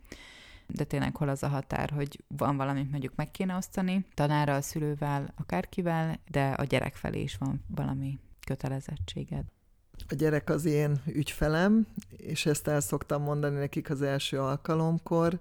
de 0.74 0.84
tényleg 0.84 1.16
hol 1.16 1.28
az 1.28 1.42
a 1.42 1.48
határ, 1.48 1.90
hogy 1.90 2.24
van 2.36 2.56
valamit 2.56 2.90
mondjuk 2.90 3.14
meg 3.16 3.30
kéne 3.30 3.56
osztani, 3.56 4.06
tanárral, 4.14 4.60
szülővel, 4.60 5.34
akárkivel, 5.36 6.20
de 6.30 6.48
a 6.48 6.64
gyerek 6.64 6.96
felé 6.96 7.20
is 7.20 7.36
van 7.36 7.64
valami 7.74 8.18
kötelezettséged. 8.46 9.44
A 10.08 10.14
gyerek 10.14 10.50
az 10.50 10.64
én 10.64 11.00
ügyfelem, 11.06 11.86
és 12.16 12.46
ezt 12.46 12.68
el 12.68 12.80
szoktam 12.80 13.22
mondani 13.22 13.58
nekik 13.58 13.90
az 13.90 14.02
első 14.02 14.40
alkalomkor, 14.40 15.40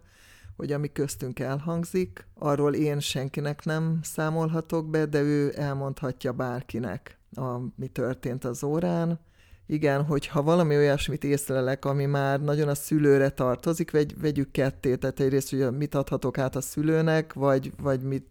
hogy 0.56 0.72
ami 0.72 0.92
köztünk 0.92 1.40
elhangzik, 1.40 2.28
arról 2.34 2.74
én 2.74 3.00
senkinek 3.00 3.66
nem 3.66 4.00
számolhatok 4.04 4.90
be, 4.90 5.06
de 5.06 5.22
ő 5.22 5.54
elmondhatja 5.56 6.32
bárkinek, 6.32 7.20
ami 7.34 7.88
történt 7.92 8.44
az 8.44 8.64
órán, 8.64 9.20
igen, 9.68 10.04
hogyha 10.04 10.44
valami 10.44 10.76
olyasmit 10.76 11.24
észlelek, 11.24 11.86
ami 11.86 12.06
már 12.06 12.42
nagyon 12.42 12.68
a 12.68 12.76
szülőre 12.76 13.30
tartozik, 13.30 13.92
vegy, 13.92 14.20
vegyük 14.20 14.52
ketté, 14.52 14.96
tehát 14.96 15.20
egyrészt, 15.20 15.50
hogy 15.50 15.78
mit 15.78 15.96
adhatok 15.96 16.38
át 16.38 16.56
a 16.56 16.62
szülőnek, 16.62 17.34
vagy, 17.34 17.72
vagy 17.82 18.02
mit, 18.02 18.28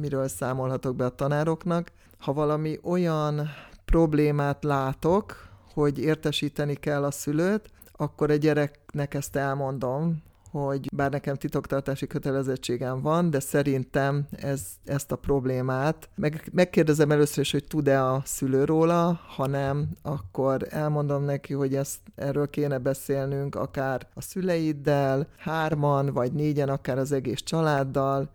miről 0.00 0.28
számolhatok 0.28 0.96
be 0.96 1.04
a 1.04 1.14
tanároknak. 1.14 1.92
Ha 2.18 2.32
valami 2.32 2.78
olyan 2.82 3.48
problémát 3.84 4.64
látok, 4.64 5.48
hogy 5.74 5.98
értesíteni 5.98 6.74
kell 6.74 7.04
a 7.04 7.10
szülőt, 7.10 7.70
akkor 7.92 8.30
a 8.30 8.34
gyereknek 8.34 9.14
ezt 9.14 9.36
elmondom, 9.36 10.22
hogy 10.52 10.88
bár 10.94 11.10
nekem 11.10 11.34
titoktartási 11.34 12.06
kötelezettségem 12.06 13.00
van, 13.00 13.30
de 13.30 13.40
szerintem 13.40 14.26
ez, 14.30 14.62
ezt 14.84 15.12
a 15.12 15.16
problémát, 15.16 16.08
meg, 16.14 16.48
megkérdezem 16.52 17.10
először 17.10 17.44
is, 17.44 17.52
hogy 17.52 17.64
tud-e 17.64 18.04
a 18.04 18.22
szülő 18.24 18.64
róla, 18.64 19.20
ha 19.36 19.46
nem, 19.46 19.88
akkor 20.02 20.66
elmondom 20.70 21.24
neki, 21.24 21.52
hogy 21.52 21.74
ezt 21.74 21.98
erről 22.14 22.50
kéne 22.50 22.78
beszélnünk 22.78 23.54
akár 23.54 24.06
a 24.14 24.20
szüleiddel, 24.20 25.26
hárman 25.36 26.12
vagy 26.12 26.32
négyen, 26.32 26.68
akár 26.68 26.98
az 26.98 27.12
egész 27.12 27.40
családdal, 27.42 28.30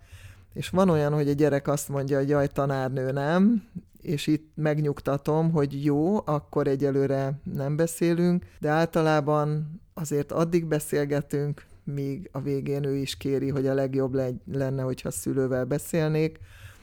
és 0.54 0.70
van 0.70 0.90
olyan, 0.90 1.14
hogy 1.14 1.30
a 1.30 1.34
gyerek 1.34 1.68
azt 1.68 1.90
mondja, 1.90 2.18
hogy 2.18 2.30
jaj, 2.30 2.48
tanárnő 2.48 3.12
nem, 3.12 3.64
és 4.02 4.28
itt 4.28 4.52
megnyugtatom, 4.56 5.52
hogy 5.52 5.84
jó, 5.84 6.18
akkor 6.26 6.68
egyelőre 6.68 7.40
nem 7.54 7.76
beszélünk, 7.76 8.46
de 8.60 8.70
általában 8.70 9.80
azért 9.94 10.32
addig 10.32 10.66
beszélgetünk, 10.66 11.66
míg 11.94 12.30
a 12.32 12.42
végén 12.42 12.84
ő 12.84 12.96
is 12.96 13.18
kéri, 13.18 13.50
hogy 13.50 13.68
a 13.68 13.74
legjobb 13.74 14.14
lenne, 14.52 14.82
hogyha 14.82 15.12
szülővel 15.12 15.66
beszélnék. 15.66 16.40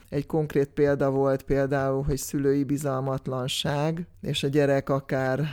Egy 0.09 0.25
konkrét 0.25 0.67
példa 0.67 1.09
volt 1.09 1.43
például, 1.43 2.03
hogy 2.03 2.17
szülői 2.17 2.63
bizalmatlanság, 2.63 4.07
és 4.21 4.43
a 4.43 4.47
gyerek 4.47 4.89
akár 4.89 5.47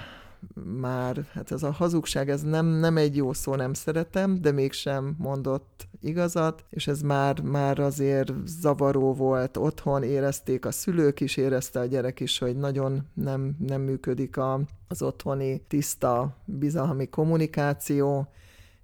már, 0.81 1.27
hát 1.33 1.53
ez 1.53 1.63
a 1.63 1.71
hazugság, 1.71 2.31
ez 2.31 2.43
nem, 2.43 2.67
nem 2.67 2.97
egy 2.97 3.17
jó 3.17 3.33
szó, 3.33 3.55
nem 3.55 3.73
szeretem, 3.73 4.41
de 4.41 4.51
mégsem 4.51 5.15
mondott 5.19 5.89
igazat, 6.01 6.65
és 6.71 6.87
ez 6.87 7.01
már, 7.01 7.41
már 7.41 7.79
azért 7.79 8.33
zavaró 8.45 9.15
volt 9.15 9.57
otthon, 9.57 10.03
érezték 10.03 10.67
a 10.67 10.71
szülők 10.71 11.21
is, 11.21 11.37
érezte 11.37 11.81
a 11.81 11.85
gyerek 11.85 12.21
is, 12.21 12.39
hogy 12.39 12.57
nagyon 12.57 13.07
nem, 13.15 13.57
nem 13.59 13.81
működik 13.81 14.37
a, 14.37 14.61
az 14.89 15.03
otthoni 15.03 15.63
tiszta 15.69 16.37
bizalmi 16.45 17.09
kommunikáció, 17.09 18.29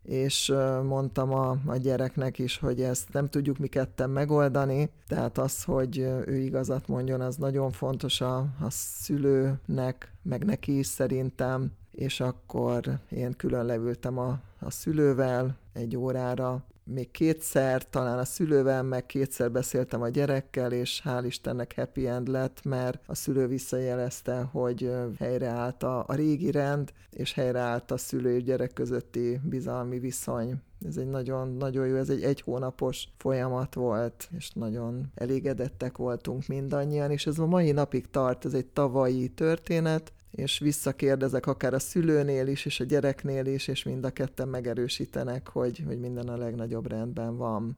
és 0.09 0.53
mondtam 0.85 1.33
a, 1.33 1.57
a 1.67 1.77
gyereknek 1.77 2.39
is, 2.39 2.59
hogy 2.59 2.83
ezt 2.83 3.13
nem 3.13 3.29
tudjuk 3.29 3.59
mi 3.59 3.67
ketten 3.67 4.11
megoldani, 4.11 4.91
tehát 5.07 5.39
az, 5.39 5.65
hogy 5.65 5.99
ő 5.99 6.37
igazat 6.37 6.89
mondjon, 6.89 7.21
az 7.21 7.37
nagyon 7.37 7.71
fontos 7.71 8.21
a, 8.21 8.37
a 8.39 8.69
szülőnek, 8.69 10.13
meg 10.23 10.45
neki 10.45 10.79
is 10.79 10.87
szerintem, 10.87 11.73
és 11.93 12.21
akkor 12.21 12.99
én 13.11 13.33
külön 13.37 13.65
levültem 13.65 14.19
a, 14.19 14.39
a 14.61 14.71
szülővel 14.71 15.57
egy 15.73 15.97
órára, 15.97 16.65
még 16.89 17.11
kétszer, 17.11 17.89
talán 17.89 18.19
a 18.19 18.25
szülővel, 18.25 18.83
meg 18.83 19.07
kétszer 19.07 19.51
beszéltem 19.51 20.03
a 20.03 20.09
gyerekkel, 20.09 20.73
és 20.73 21.03
hál' 21.05 21.25
Istennek 21.27 21.75
happy 21.77 22.07
end 22.07 22.29
lett, 22.29 22.65
mert 22.65 23.03
a 23.07 23.15
szülő 23.15 23.47
visszajelezte, 23.47 24.41
hogy 24.41 24.91
helyreállt 25.19 25.83
a, 25.83 26.05
a 26.07 26.15
régi 26.15 26.51
rend, 26.51 26.93
és 27.11 27.33
helyreállt 27.33 27.91
a 27.91 27.97
szülő 27.97 28.37
és 28.37 28.43
gyerek 28.43 28.73
közötti 28.73 29.41
bizalmi 29.43 29.99
viszony. 29.99 30.55
Ez 30.87 30.97
egy 30.97 31.09
nagyon, 31.09 31.49
nagyon 31.49 31.87
jó, 31.87 31.97
ez 31.97 32.09
egy 32.09 32.23
egy 32.23 32.41
hónapos 32.41 33.09
folyamat 33.17 33.75
volt, 33.75 34.29
és 34.37 34.51
nagyon 34.51 35.13
elégedettek 35.15 35.97
voltunk 35.97 36.47
mindannyian, 36.47 37.11
és 37.11 37.27
ez 37.27 37.39
a 37.39 37.47
mai 37.47 37.73
napig 37.73 38.11
tart, 38.11 38.45
ez 38.45 38.55
egy 38.55 38.67
tavalyi 38.67 39.29
történet, 39.29 40.13
és 40.39 40.59
visszakérdezek 40.59 41.47
akár 41.47 41.75
a 41.75 41.79
szülőnél 41.79 42.47
is, 42.47 42.65
és 42.65 42.81
a 42.81 42.85
gyereknél 42.85 43.47
is, 43.47 43.69
és 43.69 43.83
mind 43.83 44.05
a 44.05 44.11
ketten 44.11 44.49
megerősítenek, 44.49 45.49
hogy, 45.49 45.83
hogy 45.87 46.01
minden 46.01 46.29
a 46.29 46.37
legnagyobb 46.37 46.89
rendben 46.89 47.37
van. 47.37 47.77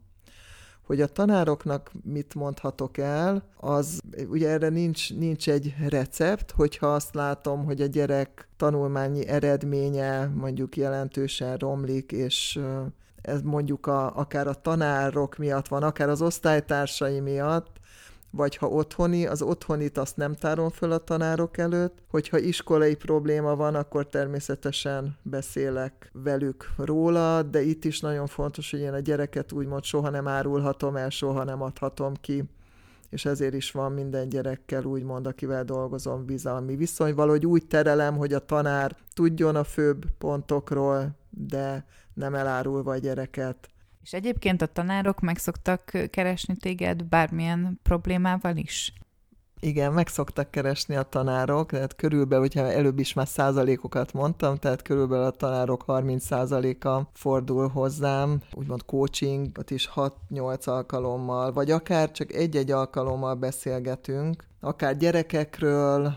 Hogy 0.83 1.01
a 1.01 1.07
tanároknak 1.07 1.91
mit 2.05 2.35
mondhatok 2.35 2.99
el, 2.99 3.45
az 3.57 4.01
ugye 4.29 4.49
erre 4.49 4.69
nincs, 4.69 5.15
nincs 5.15 5.49
egy 5.49 5.75
recept, 5.89 6.51
hogyha 6.51 6.95
azt 6.95 7.15
látom, 7.15 7.65
hogy 7.65 7.81
a 7.81 7.87
gyerek 7.87 8.49
tanulmányi 8.57 9.27
eredménye 9.27 10.27
mondjuk 10.27 10.77
jelentősen 10.77 11.57
romlik, 11.57 12.13
és 12.13 12.61
ez 13.23 13.43
mondjuk 13.43 13.87
a, 13.87 14.17
akár 14.17 14.47
a 14.47 14.55
tanárok 14.55 15.37
miatt 15.37 15.69
van, 15.69 15.83
akár 15.83 16.09
az 16.09 16.23
osztálytársai 16.23 17.21
miatt, 17.21 17.80
vagy 18.31 18.57
ha 18.57 18.69
otthoni, 18.69 19.27
az 19.27 19.43
otthonit 19.43 19.99
azt 19.99 20.17
nem 20.17 20.35
tárom 20.35 20.69
föl 20.69 20.93
a 20.93 20.99
tanárok 20.99 21.59
előtt, 21.59 21.99
hogyha 22.11 22.39
iskolai 22.39 22.95
probléma 22.95 23.57
van, 23.57 23.75
akkor 23.75 24.07
természetesen 24.07 25.17
beszélek 25.23 26.11
velük 26.13 26.71
róla, 26.77 27.43
de 27.43 27.63
itt 27.63 27.85
is 27.85 28.01
nagyon 28.01 28.27
fontos, 28.27 28.71
hogy 28.71 28.81
én 28.81 28.93
a 28.93 28.99
gyereket 28.99 29.53
úgymond 29.53 29.85
soha 29.85 30.11
nem 30.11 30.29
árulhatom 30.29 30.97
el, 30.97 31.11
soha 31.11 31.45
nem 31.45 31.63
adhatom 31.63 32.15
ki 32.21 32.45
és 33.11 33.25
ezért 33.25 33.55
is 33.55 33.71
van 33.71 33.93
minden 33.93 34.29
gyerekkel 34.29 34.85
úgymond, 34.85 35.27
akivel 35.27 35.65
dolgozom 35.65 36.25
bizalmi 36.25 36.77
viszony. 36.77 37.15
Valahogy 37.15 37.47
úgy 37.47 37.67
terelem, 37.67 38.17
hogy 38.17 38.33
a 38.33 38.45
tanár 38.45 38.97
tudjon 39.15 39.57
a 39.57 39.65
főbb 39.65 40.05
pontokról, 40.19 41.17
de 41.31 41.85
nem 42.15 42.35
elárulva 42.35 42.93
a 42.93 42.99
gyereket. 42.99 43.69
És 44.03 44.13
egyébként 44.13 44.63
a 44.63 44.67
tanárok 44.67 45.21
meg 45.21 45.39
szoktak 45.39 45.93
keresni 46.11 46.57
téged 46.57 47.05
bármilyen 47.05 47.79
problémával 47.83 48.57
is? 48.57 48.93
Igen, 49.63 49.93
meg 49.93 50.09
szoktak 50.09 50.51
keresni 50.51 50.97
a 50.97 51.03
tanárok, 51.03 51.71
tehát 51.71 51.97
körülbelül, 51.97 52.45
hogyha 52.45 52.73
előbb 52.73 52.99
is 52.99 53.13
már 53.13 53.29
százalékokat 53.29 54.13
mondtam, 54.13 54.57
tehát 54.57 54.83
körülbelül 54.83 55.25
a 55.25 55.31
tanárok 55.31 55.83
30 55.83 56.25
százaléka 56.25 57.11
fordul 57.13 57.69
hozzám, 57.69 58.43
úgymond 58.55 58.85
coachingot 58.85 59.71
is 59.71 59.91
6-8 59.95 60.65
alkalommal, 60.65 61.53
vagy 61.53 61.71
akár 61.71 62.11
csak 62.11 62.33
egy-egy 62.33 62.71
alkalommal 62.71 63.35
beszélgetünk, 63.35 64.45
akár 64.61 64.97
gyerekekről, 64.97 66.17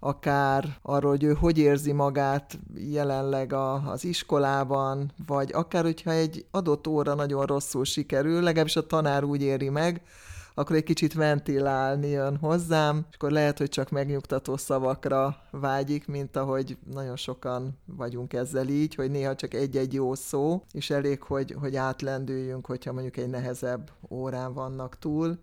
akár 0.00 0.78
arról, 0.82 1.10
hogy 1.10 1.22
ő 1.22 1.32
hogy 1.32 1.58
érzi 1.58 1.92
magát 1.92 2.58
jelenleg 2.74 3.52
a, 3.52 3.90
az 3.90 4.04
iskolában, 4.04 5.12
vagy 5.26 5.50
akár, 5.52 5.82
hogyha 5.82 6.10
egy 6.10 6.46
adott 6.50 6.86
óra 6.86 7.14
nagyon 7.14 7.46
rosszul 7.46 7.84
sikerül, 7.84 8.42
legalábbis 8.42 8.76
a 8.76 8.86
tanár 8.86 9.24
úgy 9.24 9.42
éri 9.42 9.68
meg, 9.68 10.02
akkor 10.54 10.76
egy 10.76 10.84
kicsit 10.84 11.14
ventilálni 11.14 12.08
jön 12.08 12.36
hozzám, 12.36 13.06
és 13.10 13.14
akkor 13.14 13.30
lehet, 13.30 13.58
hogy 13.58 13.68
csak 13.68 13.90
megnyugtató 13.90 14.56
szavakra 14.56 15.36
vágyik, 15.50 16.06
mint 16.06 16.36
ahogy 16.36 16.76
nagyon 16.92 17.16
sokan 17.16 17.78
vagyunk 17.84 18.32
ezzel 18.32 18.68
így, 18.68 18.94
hogy 18.94 19.10
néha 19.10 19.34
csak 19.34 19.54
egy-egy 19.54 19.92
jó 19.92 20.14
szó, 20.14 20.62
és 20.72 20.90
elég, 20.90 21.22
hogy, 21.22 21.56
hogy 21.60 21.76
átlendüljünk, 21.76 22.66
hogyha 22.66 22.92
mondjuk 22.92 23.16
egy 23.16 23.28
nehezebb 23.28 23.90
órán 24.08 24.52
vannak 24.52 24.98
túl, 24.98 25.38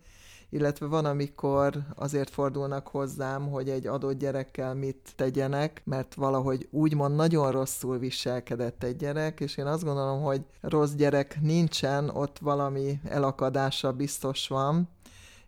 illetve 0.50 0.86
van, 0.86 1.06
amikor 1.06 1.78
azért 1.96 2.30
fordulnak 2.30 2.88
hozzám, 2.88 3.50
hogy 3.50 3.70
egy 3.70 3.88
adott 3.88 4.18
gyerekkel 4.18 4.74
mit 4.74 5.14
tegyenek, 5.16 5.82
mert 5.86 6.14
valahogy 6.14 6.68
úgymond 6.72 7.16
nagyon 7.16 7.52
rosszul 7.52 7.98
viselkedett 7.98 8.84
egy 8.84 8.96
gyerek, 8.96 9.40
és 9.40 9.58
én 9.58 9.66
azt 9.66 9.84
gondolom, 9.84 10.22
hogy 10.22 10.42
rossz 10.62 10.92
gyerek 10.92 11.38
nincsen, 11.42 12.10
ott 12.10 12.38
valami 12.40 13.00
elakadása 13.04 13.94
biztos 13.94 14.48
van, 14.48 14.90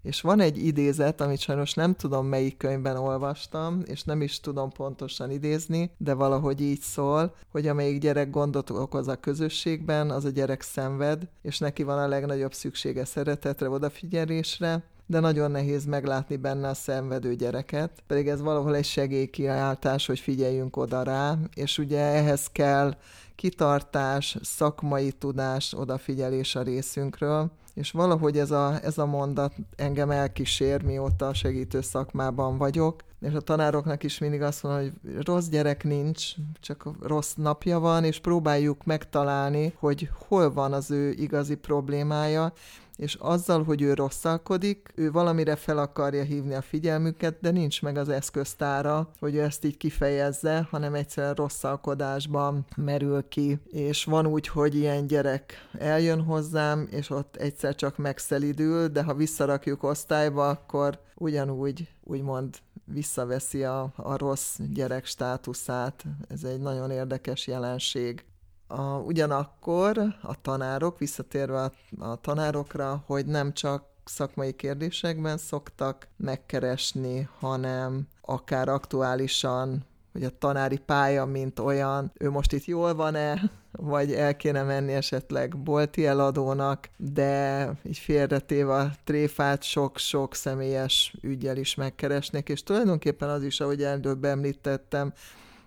És 0.02 0.22
van 0.22 0.40
egy 0.40 0.66
idézet, 0.66 1.22
amit 1.22 1.40
sajnos 1.40 1.74
nem 1.74 1.96
tudom 1.96 2.26
melyik 2.26 2.58
könyvben 2.58 2.98
olvastam, 2.98 3.82
és 3.86 4.04
nem 4.04 4.22
is 4.22 4.40
tudom 4.40 4.72
pontosan 4.72 5.32
idézni, 5.32 5.92
de 5.98 6.14
valahogy 6.14 6.62
így 6.62 6.82
szól, 6.82 7.36
hogy 7.52 7.68
amelyik 7.68 8.00
gyerek 8.00 8.30
gondot 8.30 8.70
okoz 8.70 9.08
a 9.08 9.16
közösségben, 9.16 10.10
az 10.10 10.26
a 10.26 10.30
gyerek 10.30 10.62
szenved, 10.62 11.28
és 11.42 11.60
neki 11.60 11.84
van 11.84 11.98
a 11.98 12.08
legnagyobb 12.08 12.54
szüksége 12.54 13.06
szeretetre, 13.06 13.70
odafigyelésre, 13.70 14.84
de 15.06 15.20
nagyon 15.20 15.52
nehéz 15.52 15.86
meglátni 15.86 16.36
benne 16.36 16.68
a 16.68 16.74
szenvedő 16.74 17.36
gyereket, 17.36 18.04
pedig 18.08 18.28
ez 18.28 18.42
valahol 18.42 18.76
egy 18.76 18.86
segélykiáltás, 18.86 20.06
hogy 20.06 20.20
figyeljünk 20.20 20.78
oda 20.78 21.04
rá, 21.04 21.38
és 21.54 21.78
ugye 21.78 22.00
ehhez 22.00 22.48
kell 22.48 22.96
kitartás, 23.36 24.38
szakmai 24.42 25.12
tudás, 25.12 25.74
odafigyelés 25.74 26.56
a 26.56 26.62
részünkről, 26.62 27.52
és 27.80 27.92
valahogy 27.92 28.38
ez 28.38 28.52
a, 28.52 28.80
ez 28.84 28.98
a 28.98 29.06
mondat 29.06 29.54
engem 29.76 30.12
elkísér, 30.12 30.84
mióta 30.84 31.28
a 31.28 31.34
segítő 31.34 31.82
szakmában 31.82 32.58
vagyok, 32.58 33.04
és 33.22 33.34
a 33.34 33.42
tanároknak 33.42 34.04
is 34.04 34.18
mindig 34.18 34.42
azt 34.42 34.64
mondom, 34.64 34.82
hogy 34.82 35.24
rossz 35.26 35.48
gyerek 35.48 35.84
nincs, 35.84 36.28
csak 36.60 36.90
rossz 37.02 37.34
napja 37.34 37.80
van, 37.80 38.04
és 38.04 38.20
próbáljuk 38.20 38.84
megtalálni, 38.84 39.74
hogy 39.80 40.10
hol 40.28 40.54
van 40.54 40.74
az 40.74 40.92
ő 40.92 41.12
igazi 41.12 41.56
problémája, 41.56 42.54
és 43.00 43.16
azzal, 43.20 43.64
hogy 43.64 43.82
ő 43.82 43.94
rosszalkodik, 43.94 44.92
ő 44.96 45.12
valamire 45.12 45.56
fel 45.56 45.78
akarja 45.78 46.24
hívni 46.24 46.54
a 46.54 46.62
figyelmüket, 46.62 47.38
de 47.42 47.52
nincs 47.52 47.82
meg 47.82 47.98
az 47.98 48.10
eszköztára, 48.10 49.10
hogy 49.20 49.36
ő 49.36 49.42
ezt 49.42 49.66
így 49.66 49.78
kifejezze, 49.78 50.68
hanem 50.72 50.94
egyszerűen 50.94 51.34
rosszalkodásban 51.34 52.66
merül 52.76 53.28
ki. 53.28 53.60
És 53.72 54.04
van 54.04 54.28
úgy, 54.28 54.48
hogy 54.48 54.76
ilyen 54.76 55.08
gyerek 55.08 55.68
eljön 55.78 56.24
hozzám, 56.24 56.88
és 56.92 57.10
ott 57.10 57.36
egyszer 57.36 57.76
csak 57.76 57.98
megszelidül, 57.98 58.88
de 58.88 59.04
ha 59.04 59.14
visszarakjuk 59.14 59.84
osztályba, 59.84 60.50
akkor 60.50 61.00
ugyanúgy, 61.16 61.88
úgymond 62.04 62.58
visszaveszi 62.86 63.64
a, 63.64 63.94
a 63.96 64.18
rossz 64.18 64.58
gyerek 64.74 65.06
státuszát. 65.06 66.04
Ez 66.28 66.44
egy 66.44 66.60
nagyon 66.60 66.92
érdekes 66.92 67.48
jelenség. 67.48 68.24
A, 68.72 68.82
ugyanakkor 68.82 69.98
a 70.22 70.42
tanárok, 70.42 71.00
visszatérve 71.00 71.62
a, 71.62 71.72
a 72.00 72.16
tanárokra, 72.16 73.04
hogy 73.06 73.26
nem 73.26 73.54
csak 73.54 73.84
szakmai 74.06 74.54
kérdésekben 74.54 75.38
szoktak 75.38 76.08
megkeresni, 76.18 77.30
hanem 77.40 78.08
akár 78.22 78.70
aktuálisan, 78.70 79.86
hogy 80.14 80.24
a 80.24 80.38
tanári 80.38 80.78
pálya, 80.78 81.26
mint 81.26 81.60
olyan, 81.60 82.12
ő 82.18 82.30
most 82.30 82.54
itt 82.54 82.66
jól 82.66 82.96
van-e, 82.96 83.52
vagy 83.72 84.14
el 84.14 84.36
kéne 84.36 84.64
menni 84.64 84.94
esetleg 84.94 85.58
bolti 85.58 86.06
eladónak, 86.06 86.90
de 86.98 87.72
így 87.84 87.98
félretéve 87.98 88.74
a 88.74 88.92
tréfát 89.04 89.64
sok-sok 89.64 90.36
személyes 90.36 91.16
ügyel 91.22 91.58
is 91.58 91.76
megkeresnek, 91.76 92.50
és 92.50 92.64
tulajdonképpen 92.64 93.30
az 93.30 93.44
is, 93.44 93.60
ahogy 93.60 93.84
előbb 93.84 94.24
említettem, 94.24 95.14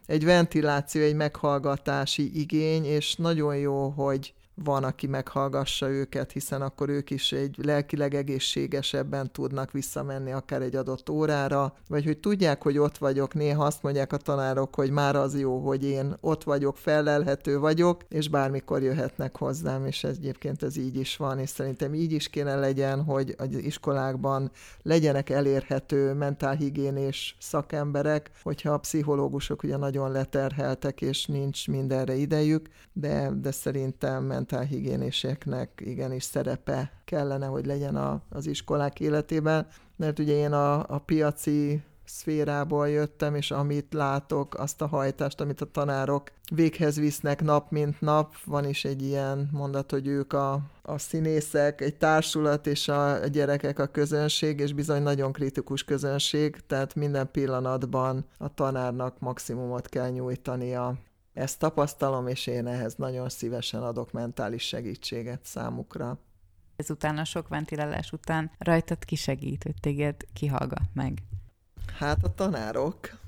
egy 0.06 0.25
ventiláció, 0.25 1.02
egy 1.02 1.14
meghallgatási 1.14 2.40
igény, 2.40 2.85
és 2.85 3.14
nagyon 3.14 3.56
jó, 3.56 3.88
hogy 3.88 4.35
van, 4.54 4.85
aki 4.85 5.06
meghallgassa 5.06 5.88
őket, 5.88 6.32
hiszen 6.32 6.62
akkor 6.62 6.88
ők 6.88 7.11
is 7.11 7.32
egy 7.32 7.56
lelkileg 7.62 8.14
egészségesebben 8.14 9.32
tudnak 9.32 9.71
visszamenni 9.71 10.32
akár 10.32 10.62
egy 10.62 10.76
adott 10.76 11.11
órára, 11.11 11.75
vagy 11.88 12.04
hogy 12.04 12.18
tudják, 12.18 12.62
hogy 12.62 12.78
ott 12.78 12.99
vagyok, 12.99 13.35
néha 13.35 13.64
azt 13.64 13.82
mondják 13.82 14.12
a 14.12 14.16
tanárok, 14.16 14.75
hogy 14.75 14.90
már 14.90 15.16
az 15.16 15.38
jó, 15.38 15.59
hogy 15.59 15.85
én 15.85 16.16
ott 16.21 16.44
vagyok, 16.44 16.76
felelhető 16.76 17.59
vagyok, 17.59 18.00
és 18.09 18.28
bármikor 18.28 18.82
jöhetnek 18.82 19.37
hozzám, 19.37 19.87
és 19.87 20.04
ez 20.04 20.16
egyébként 20.16 20.62
ez 20.62 20.76
így 20.76 20.97
is 20.97 21.16
van, 21.16 21.38
és 21.38 21.49
szerintem 21.49 21.94
így 21.94 22.12
is 22.12 22.28
kéne 22.28 22.54
legyen, 22.54 23.04
hogy 23.04 23.34
az 23.38 23.54
iskolákban 23.54 24.50
legyenek 24.82 25.30
elérhető 25.30 26.12
mentálhigiénés 26.12 27.36
szakemberek, 27.41 28.30
hogyha 28.43 28.73
a 28.73 28.78
pszichológusok 28.78 29.62
ugye 29.62 29.76
nagyon 29.76 30.12
leterheltek, 30.12 31.00
és 31.00 31.26
nincs 31.26 31.69
mindenre 31.69 32.15
idejük, 32.15 32.69
de, 32.93 33.30
de 33.41 33.50
szerintem 33.50 34.42
mentálhigiénéseknek 34.43 35.83
igenis 35.85 36.23
szerepe 36.23 36.93
kellene, 37.05 37.47
hogy 37.47 37.67
legyen 37.67 37.97
a, 37.97 38.23
az 38.31 38.47
iskolák 38.47 39.00
életében, 39.00 39.67
mert 39.97 40.19
ugye 40.19 40.35
én 40.35 40.52
a, 40.52 40.95
a 40.95 40.99
piaci 40.99 41.83
szférából 42.05 42.89
jöttem, 42.89 43.35
és 43.35 43.50
amit 43.50 43.95
látok, 43.95 44.55
azt 44.55 44.83
a 44.83 44.87
hajtást, 44.87 45.41
amit 45.41 45.61
a 45.61 45.71
tanárok 45.71 46.31
véghez 46.55 46.97
visznek 46.97 47.43
nap 47.43 47.71
mint 47.71 48.00
nap, 48.00 48.35
van 48.45 48.69
is 48.69 48.85
egy 48.85 49.02
ilyen 49.02 49.49
mondat, 49.52 49.91
hogy 49.91 50.07
ők 50.07 50.33
a, 50.33 50.61
a 50.83 50.99
színészek, 50.99 51.81
egy 51.81 51.97
társulat, 51.97 52.67
és 52.67 52.89
a, 52.89 53.26
gyerekek 53.26 53.78
a 53.78 53.87
közönség, 53.87 54.61
és 54.61 54.73
bizony 54.73 55.02
nagyon 55.02 55.33
kritikus 55.33 55.85
közönség, 55.85 56.57
tehát 56.67 56.95
minden 56.95 57.31
pillanatban 57.31 58.25
a 58.39 58.55
tanárnak 58.55 59.19
maximumot 59.19 59.89
kell 59.89 60.09
nyújtania 60.11 60.99
ezt 61.32 61.58
tapasztalom, 61.58 62.26
és 62.26 62.47
én 62.47 62.66
ehhez 62.66 62.95
nagyon 62.95 63.28
szívesen 63.28 63.82
adok 63.82 64.12
mentális 64.12 64.62
segítséget 64.62 65.40
számukra. 65.45 66.18
Ezután 66.76 67.18
a 67.18 67.25
sok 67.25 67.49
ventilálás 67.49 68.12
után 68.12 68.50
rajtad 68.58 69.04
kisegít, 69.04 69.62
hogy 69.62 69.75
téged 69.80 70.16
kihallgat 70.32 70.88
meg? 70.95 71.23
Hát 71.99 72.25
a 72.25 72.34
tanárok, 72.34 73.18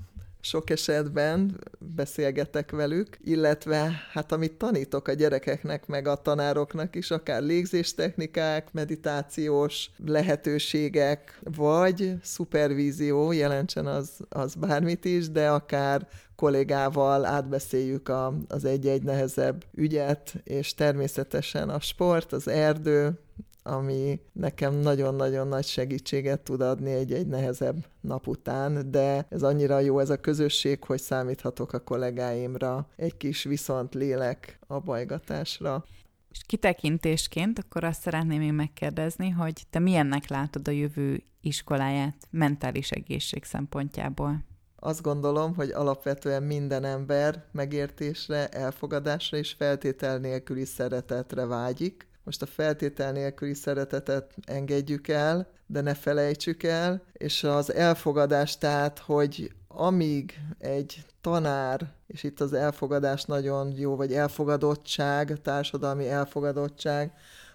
sok 0.44 0.70
esetben 0.70 1.60
beszélgetek 1.78 2.70
velük, 2.70 3.18
illetve 3.24 3.92
hát 4.12 4.32
amit 4.32 4.52
tanítok 4.52 5.08
a 5.08 5.12
gyerekeknek, 5.12 5.86
meg 5.86 6.06
a 6.06 6.22
tanároknak 6.22 6.96
is, 6.96 7.10
akár 7.10 7.42
légzéstechnikák, 7.42 8.72
meditációs 8.72 9.90
lehetőségek, 10.06 11.40
vagy 11.56 12.14
szupervízió, 12.22 13.32
jelentsen 13.32 13.86
az, 13.86 14.10
az 14.28 14.54
bármit 14.54 15.04
is, 15.04 15.30
de 15.30 15.48
akár 15.48 16.08
kollégával 16.36 17.24
átbeszéljük 17.24 18.08
a, 18.08 18.34
az 18.48 18.64
egy-egy 18.64 19.02
nehezebb 19.02 19.64
ügyet, 19.74 20.34
és 20.44 20.74
természetesen 20.74 21.68
a 21.68 21.80
sport, 21.80 22.32
az 22.32 22.48
erdő, 22.48 23.18
ami 23.66 24.20
nekem 24.32 24.74
nagyon-nagyon 24.74 25.48
nagy 25.48 25.64
segítséget 25.64 26.40
tud 26.40 26.60
adni 26.60 26.92
egy-egy 26.92 27.26
nehezebb 27.26 27.86
nap 28.00 28.26
után, 28.26 28.90
de 28.90 29.26
ez 29.30 29.42
annyira 29.42 29.78
jó 29.78 29.98
ez 29.98 30.10
a 30.10 30.20
közösség, 30.20 30.84
hogy 30.84 31.00
számíthatok 31.00 31.72
a 31.72 31.78
kollégáimra 31.78 32.88
egy 32.96 33.16
kis 33.16 33.42
viszont 33.42 33.94
lélek 33.94 34.58
a 34.66 34.78
bajgatásra. 34.78 35.84
És 36.30 36.40
kitekintésként 36.46 37.58
akkor 37.58 37.84
azt 37.84 38.00
szeretném 38.00 38.40
én 38.40 38.54
megkérdezni, 38.54 39.30
hogy 39.30 39.62
te 39.70 39.78
milyennek 39.78 40.28
látod 40.28 40.68
a 40.68 40.70
jövő 40.70 41.22
iskoláját 41.40 42.16
mentális 42.30 42.90
egészség 42.90 43.44
szempontjából? 43.44 44.44
Azt 44.76 45.02
gondolom, 45.02 45.54
hogy 45.54 45.70
alapvetően 45.70 46.42
minden 46.42 46.84
ember 46.84 47.44
megértésre, 47.52 48.48
elfogadásra 48.48 49.36
és 49.36 49.52
feltétel 49.52 50.18
nélküli 50.18 50.64
szeretetre 50.64 51.46
vágyik, 51.46 52.06
most 52.24 52.42
a 52.42 52.46
feltétel 52.46 53.12
nélküli 53.12 53.54
szeretetet 53.54 54.34
engedjük 54.46 55.08
el, 55.08 55.48
de 55.66 55.80
ne 55.80 55.94
felejtsük 55.94 56.62
el, 56.62 57.02
és 57.12 57.44
az 57.44 57.72
elfogadás 57.72 58.58
tehát, 58.58 58.98
hogy 58.98 59.52
amíg 59.68 60.40
egy 60.58 61.04
tanár, 61.20 61.92
és 62.06 62.22
itt 62.22 62.40
az 62.40 62.52
elfogadás 62.52 63.24
nagyon 63.24 63.72
jó, 63.76 63.96
vagy 63.96 64.12
elfogadottság, 64.12 65.40
társadalmi 65.42 66.08
elfogadottság, 66.08 67.12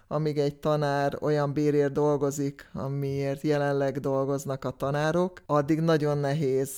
amíg 0.08 0.38
egy 0.38 0.56
tanár 0.56 1.16
olyan 1.20 1.52
bérért 1.52 1.92
dolgozik, 1.92 2.70
amiért 2.72 3.42
jelenleg 3.42 3.98
dolgoznak 3.98 4.64
a 4.64 4.70
tanárok, 4.70 5.42
addig 5.46 5.80
nagyon 5.80 6.18
nehéz 6.18 6.70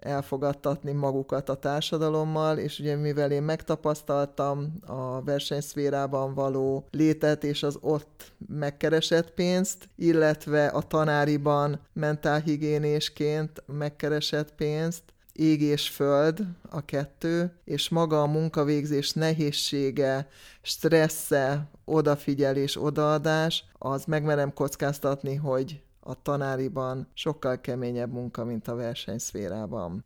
elfogadtatni 0.00 0.92
magukat 0.92 1.48
a 1.48 1.54
társadalommal, 1.54 2.58
és 2.58 2.78
ugye 2.78 2.96
mivel 2.96 3.30
én 3.30 3.42
megtapasztaltam 3.42 4.72
a 4.86 5.22
versenyszférában 5.22 6.34
való 6.34 6.86
létet 6.90 7.44
és 7.44 7.62
az 7.62 7.78
ott 7.80 8.32
megkeresett 8.48 9.30
pénzt, 9.30 9.88
illetve 9.96 10.66
a 10.66 10.82
tanáriban 10.82 11.80
mentálhigiénésként 11.92 13.62
megkeresett 13.66 14.54
pénzt, 14.54 15.02
ég 15.32 15.62
és 15.62 15.88
föld 15.88 16.46
a 16.70 16.84
kettő, 16.84 17.52
és 17.64 17.88
maga 17.88 18.22
a 18.22 18.26
munkavégzés 18.26 19.12
nehézsége, 19.12 20.28
stressze, 20.62 21.70
odafigyelés, 21.84 22.82
odaadás, 22.82 23.64
az 23.78 24.04
megmerem 24.04 24.52
kockáztatni, 24.52 25.34
hogy 25.34 25.80
a 26.00 26.22
tanáriban 26.22 27.08
sokkal 27.14 27.60
keményebb 27.60 28.12
munka, 28.12 28.44
mint 28.44 28.68
a 28.68 28.74
versenyszférában. 28.74 30.04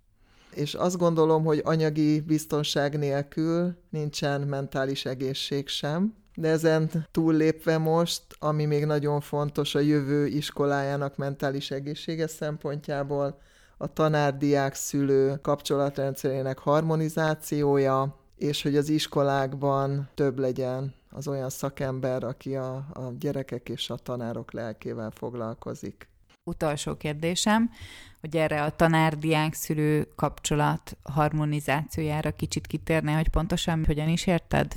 És 0.55 0.74
azt 0.74 0.98
gondolom, 0.98 1.44
hogy 1.44 1.61
anyagi 1.64 2.20
biztonság 2.20 2.98
nélkül 2.98 3.76
nincsen 3.90 4.40
mentális 4.40 5.05
egészség 5.05 5.68
sem, 5.68 6.14
de 6.35 6.48
ezen 6.48 6.90
túllépve 7.11 7.78
most, 7.78 8.22
ami 8.38 8.64
még 8.64 8.85
nagyon 8.85 9.20
fontos 9.20 9.74
a 9.74 9.78
jövő 9.78 10.26
iskolájának 10.26 11.16
mentális 11.16 11.70
egészsége 11.70 12.26
szempontjából, 12.26 13.38
a 13.76 13.92
tanár-diák-szülő 13.92 15.38
kapcsolatrendszerének 15.42 16.59
harmonizációja, 16.59 18.16
és 18.37 18.62
hogy 18.62 18.76
az 18.76 18.88
iskolákban 18.88 20.09
több 20.14 20.38
legyen 20.38 20.94
az 21.12 21.29
olyan 21.29 21.51
szakember, 21.51 22.25
aki 22.25 22.57
a, 22.57 22.75
a 22.75 23.12
gyerekek 23.18 23.68
és 23.68 23.90
a 23.90 23.96
tanárok 23.96 24.53
lelkével 24.53 25.11
foglalkozik. 25.11 26.09
Utolsó 26.44 26.96
kérdésem, 26.96 27.70
hogy 28.20 28.37
erre 28.37 28.62
a 28.62 28.70
tanár-diák-szülő 28.70 30.09
kapcsolat 30.16 30.96
harmonizációjára 31.03 32.31
kicsit 32.31 32.66
kitérne, 32.66 33.12
hogy 33.14 33.29
pontosan 33.29 33.85
hogyan 33.85 34.09
is 34.09 34.27
érted? 34.27 34.72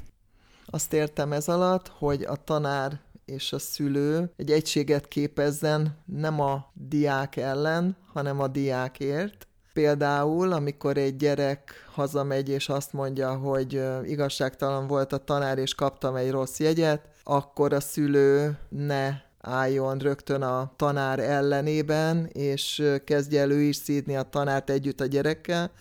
Azt 0.65 0.93
értem 0.93 1.31
ez 1.31 1.47
alatt, 1.47 1.87
hogy 1.87 2.23
a 2.23 2.35
tanár 2.35 2.99
és 3.25 3.53
a 3.53 3.59
szülő 3.59 4.31
egy 4.35 4.51
egységet 4.51 5.07
képezzen 5.07 5.97
nem 6.05 6.39
a 6.39 6.71
diák 6.73 7.35
ellen, 7.35 7.97
hanem 8.13 8.39
a 8.39 8.47
diákért. 8.47 9.47
Például, 9.75 10.51
amikor 10.51 10.97
egy 10.97 11.15
gyerek 11.15 11.71
hazamegy 11.91 12.49
és 12.49 12.69
azt 12.69 12.93
mondja, 12.93 13.35
hogy 13.35 13.81
igazságtalan 14.03 14.87
volt 14.87 15.13
a 15.13 15.17
tanár 15.17 15.57
és 15.57 15.75
kaptam 15.75 16.15
egy 16.15 16.31
rossz 16.31 16.59
jegyet, 16.59 17.01
akkor 17.23 17.73
a 17.73 17.79
szülő 17.79 18.57
ne 18.69 19.09
álljon 19.41 19.97
rögtön 19.97 20.41
a 20.41 20.71
tanár 20.75 21.19
ellenében, 21.19 22.25
és 22.33 22.83
kezdje 23.03 23.41
elő 23.41 23.61
is 23.61 23.75
szídni 23.75 24.15
a 24.15 24.21
tanárt 24.21 24.69
együtt 24.69 25.01
a 25.01 25.05
gyerekkel, 25.05 25.71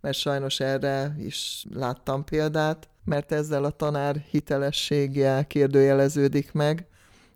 mert 0.00 0.16
sajnos 0.16 0.60
erre 0.60 1.16
is 1.18 1.66
láttam 1.74 2.24
példát, 2.24 2.88
mert 3.04 3.32
ezzel 3.32 3.64
a 3.64 3.70
tanár 3.70 4.24
hitelessége 4.30 5.44
kérdőjeleződik 5.48 6.52
meg, 6.52 6.86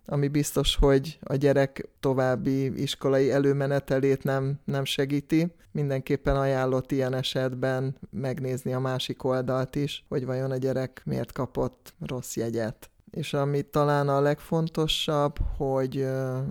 ami 0.09 0.27
biztos, 0.27 0.75
hogy 0.75 1.19
a 1.23 1.35
gyerek 1.35 1.89
további 1.99 2.81
iskolai 2.81 3.31
előmenetelét 3.31 4.23
nem, 4.23 4.59
nem 4.65 4.85
segíti. 4.85 5.53
Mindenképpen 5.71 6.35
ajánlott 6.35 6.91
ilyen 6.91 7.13
esetben 7.13 7.97
megnézni 8.09 8.73
a 8.73 8.79
másik 8.79 9.23
oldalt 9.23 9.75
is, 9.75 10.05
hogy 10.07 10.25
vajon 10.25 10.51
a 10.51 10.57
gyerek 10.57 11.01
miért 11.05 11.31
kapott 11.31 11.93
rossz 12.07 12.35
jegyet. 12.35 12.89
És 13.11 13.33
ami 13.33 13.61
talán 13.61 14.09
a 14.09 14.21
legfontosabb, 14.21 15.37
hogy 15.57 16.01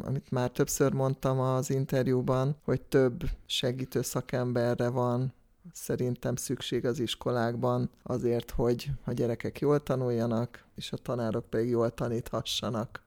amit 0.05 0.31
már 0.31 0.51
többször 0.51 0.93
mondtam 0.93 1.41
az 1.41 1.71
interjúban, 1.71 2.57
hogy 2.65 2.81
több 2.81 3.23
segítő 3.47 4.03
szakemberre 4.03 4.89
van 4.89 5.35
szerintem 5.73 6.37
szükség 6.37 6.85
az 6.85 6.99
iskolákban 6.99 7.91
azért, 8.03 8.51
hogy 8.51 8.91
a 9.05 9.13
gyerekek 9.13 9.59
jól 9.59 9.83
tanuljanak, 9.83 10.65
és 10.75 10.93
a 10.93 10.97
tanárok 10.97 11.51
pedig 11.51 11.69
jól 11.69 11.91
taníthassanak. 11.91 13.06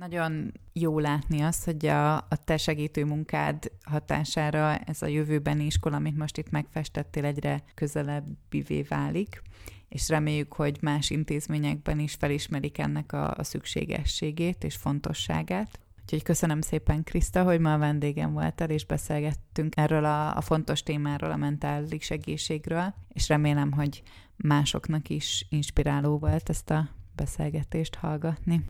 Nagyon 0.00 0.52
jó 0.72 0.98
látni 0.98 1.40
azt, 1.40 1.64
hogy 1.64 1.86
a, 1.86 2.16
a 2.16 2.36
te 2.44 2.56
segítő 2.56 3.04
munkád 3.04 3.70
hatására 3.84 4.76
ez 4.76 5.02
a 5.02 5.06
jövőbeni 5.06 5.64
iskola, 5.64 5.96
amit 5.96 6.16
most 6.16 6.38
itt 6.38 6.50
megfestettél, 6.50 7.24
egyre 7.24 7.62
közelebbivé 7.74 8.82
válik, 8.82 9.42
és 9.88 10.08
reméljük, 10.08 10.52
hogy 10.52 10.78
más 10.80 11.10
intézményekben 11.10 11.98
is 11.98 12.14
felismerik 12.14 12.78
ennek 12.78 13.12
a, 13.12 13.34
a 13.36 13.42
szükségességét 13.42 14.64
és 14.64 14.76
fontosságát. 14.76 15.80
Úgyhogy 16.02 16.22
köszönöm 16.22 16.60
szépen, 16.60 17.04
Kriszta, 17.04 17.42
hogy 17.42 17.60
ma 17.60 17.72
a 17.72 17.78
vendégem 17.78 18.32
voltál, 18.32 18.70
és 18.70 18.86
beszélgettünk 18.86 19.76
erről 19.76 20.04
a, 20.04 20.36
a 20.36 20.40
fontos 20.40 20.82
témáról, 20.82 21.30
a 21.30 21.36
mentális 21.36 22.10
egészségről, 22.10 22.94
és 23.08 23.28
remélem, 23.28 23.72
hogy 23.72 24.02
másoknak 24.36 25.08
is 25.08 25.46
inspiráló 25.48 26.18
volt 26.18 26.48
ezt 26.48 26.70
a 26.70 26.88
beszélgetést 27.14 27.94
hallgatni. 27.94 28.64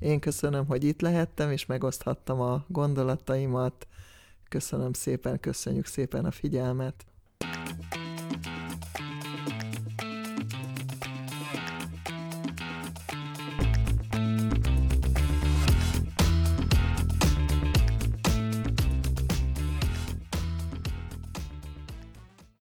Én 0.00 0.20
köszönöm, 0.20 0.66
hogy 0.66 0.84
itt 0.84 1.00
lehettem, 1.00 1.50
és 1.50 1.66
megoszthattam 1.66 2.40
a 2.40 2.64
gondolataimat. 2.68 3.86
Köszönöm 4.48 4.92
szépen, 4.92 5.40
köszönjük 5.40 5.86
szépen 5.86 6.24
a 6.24 6.30
figyelmet. 6.30 7.06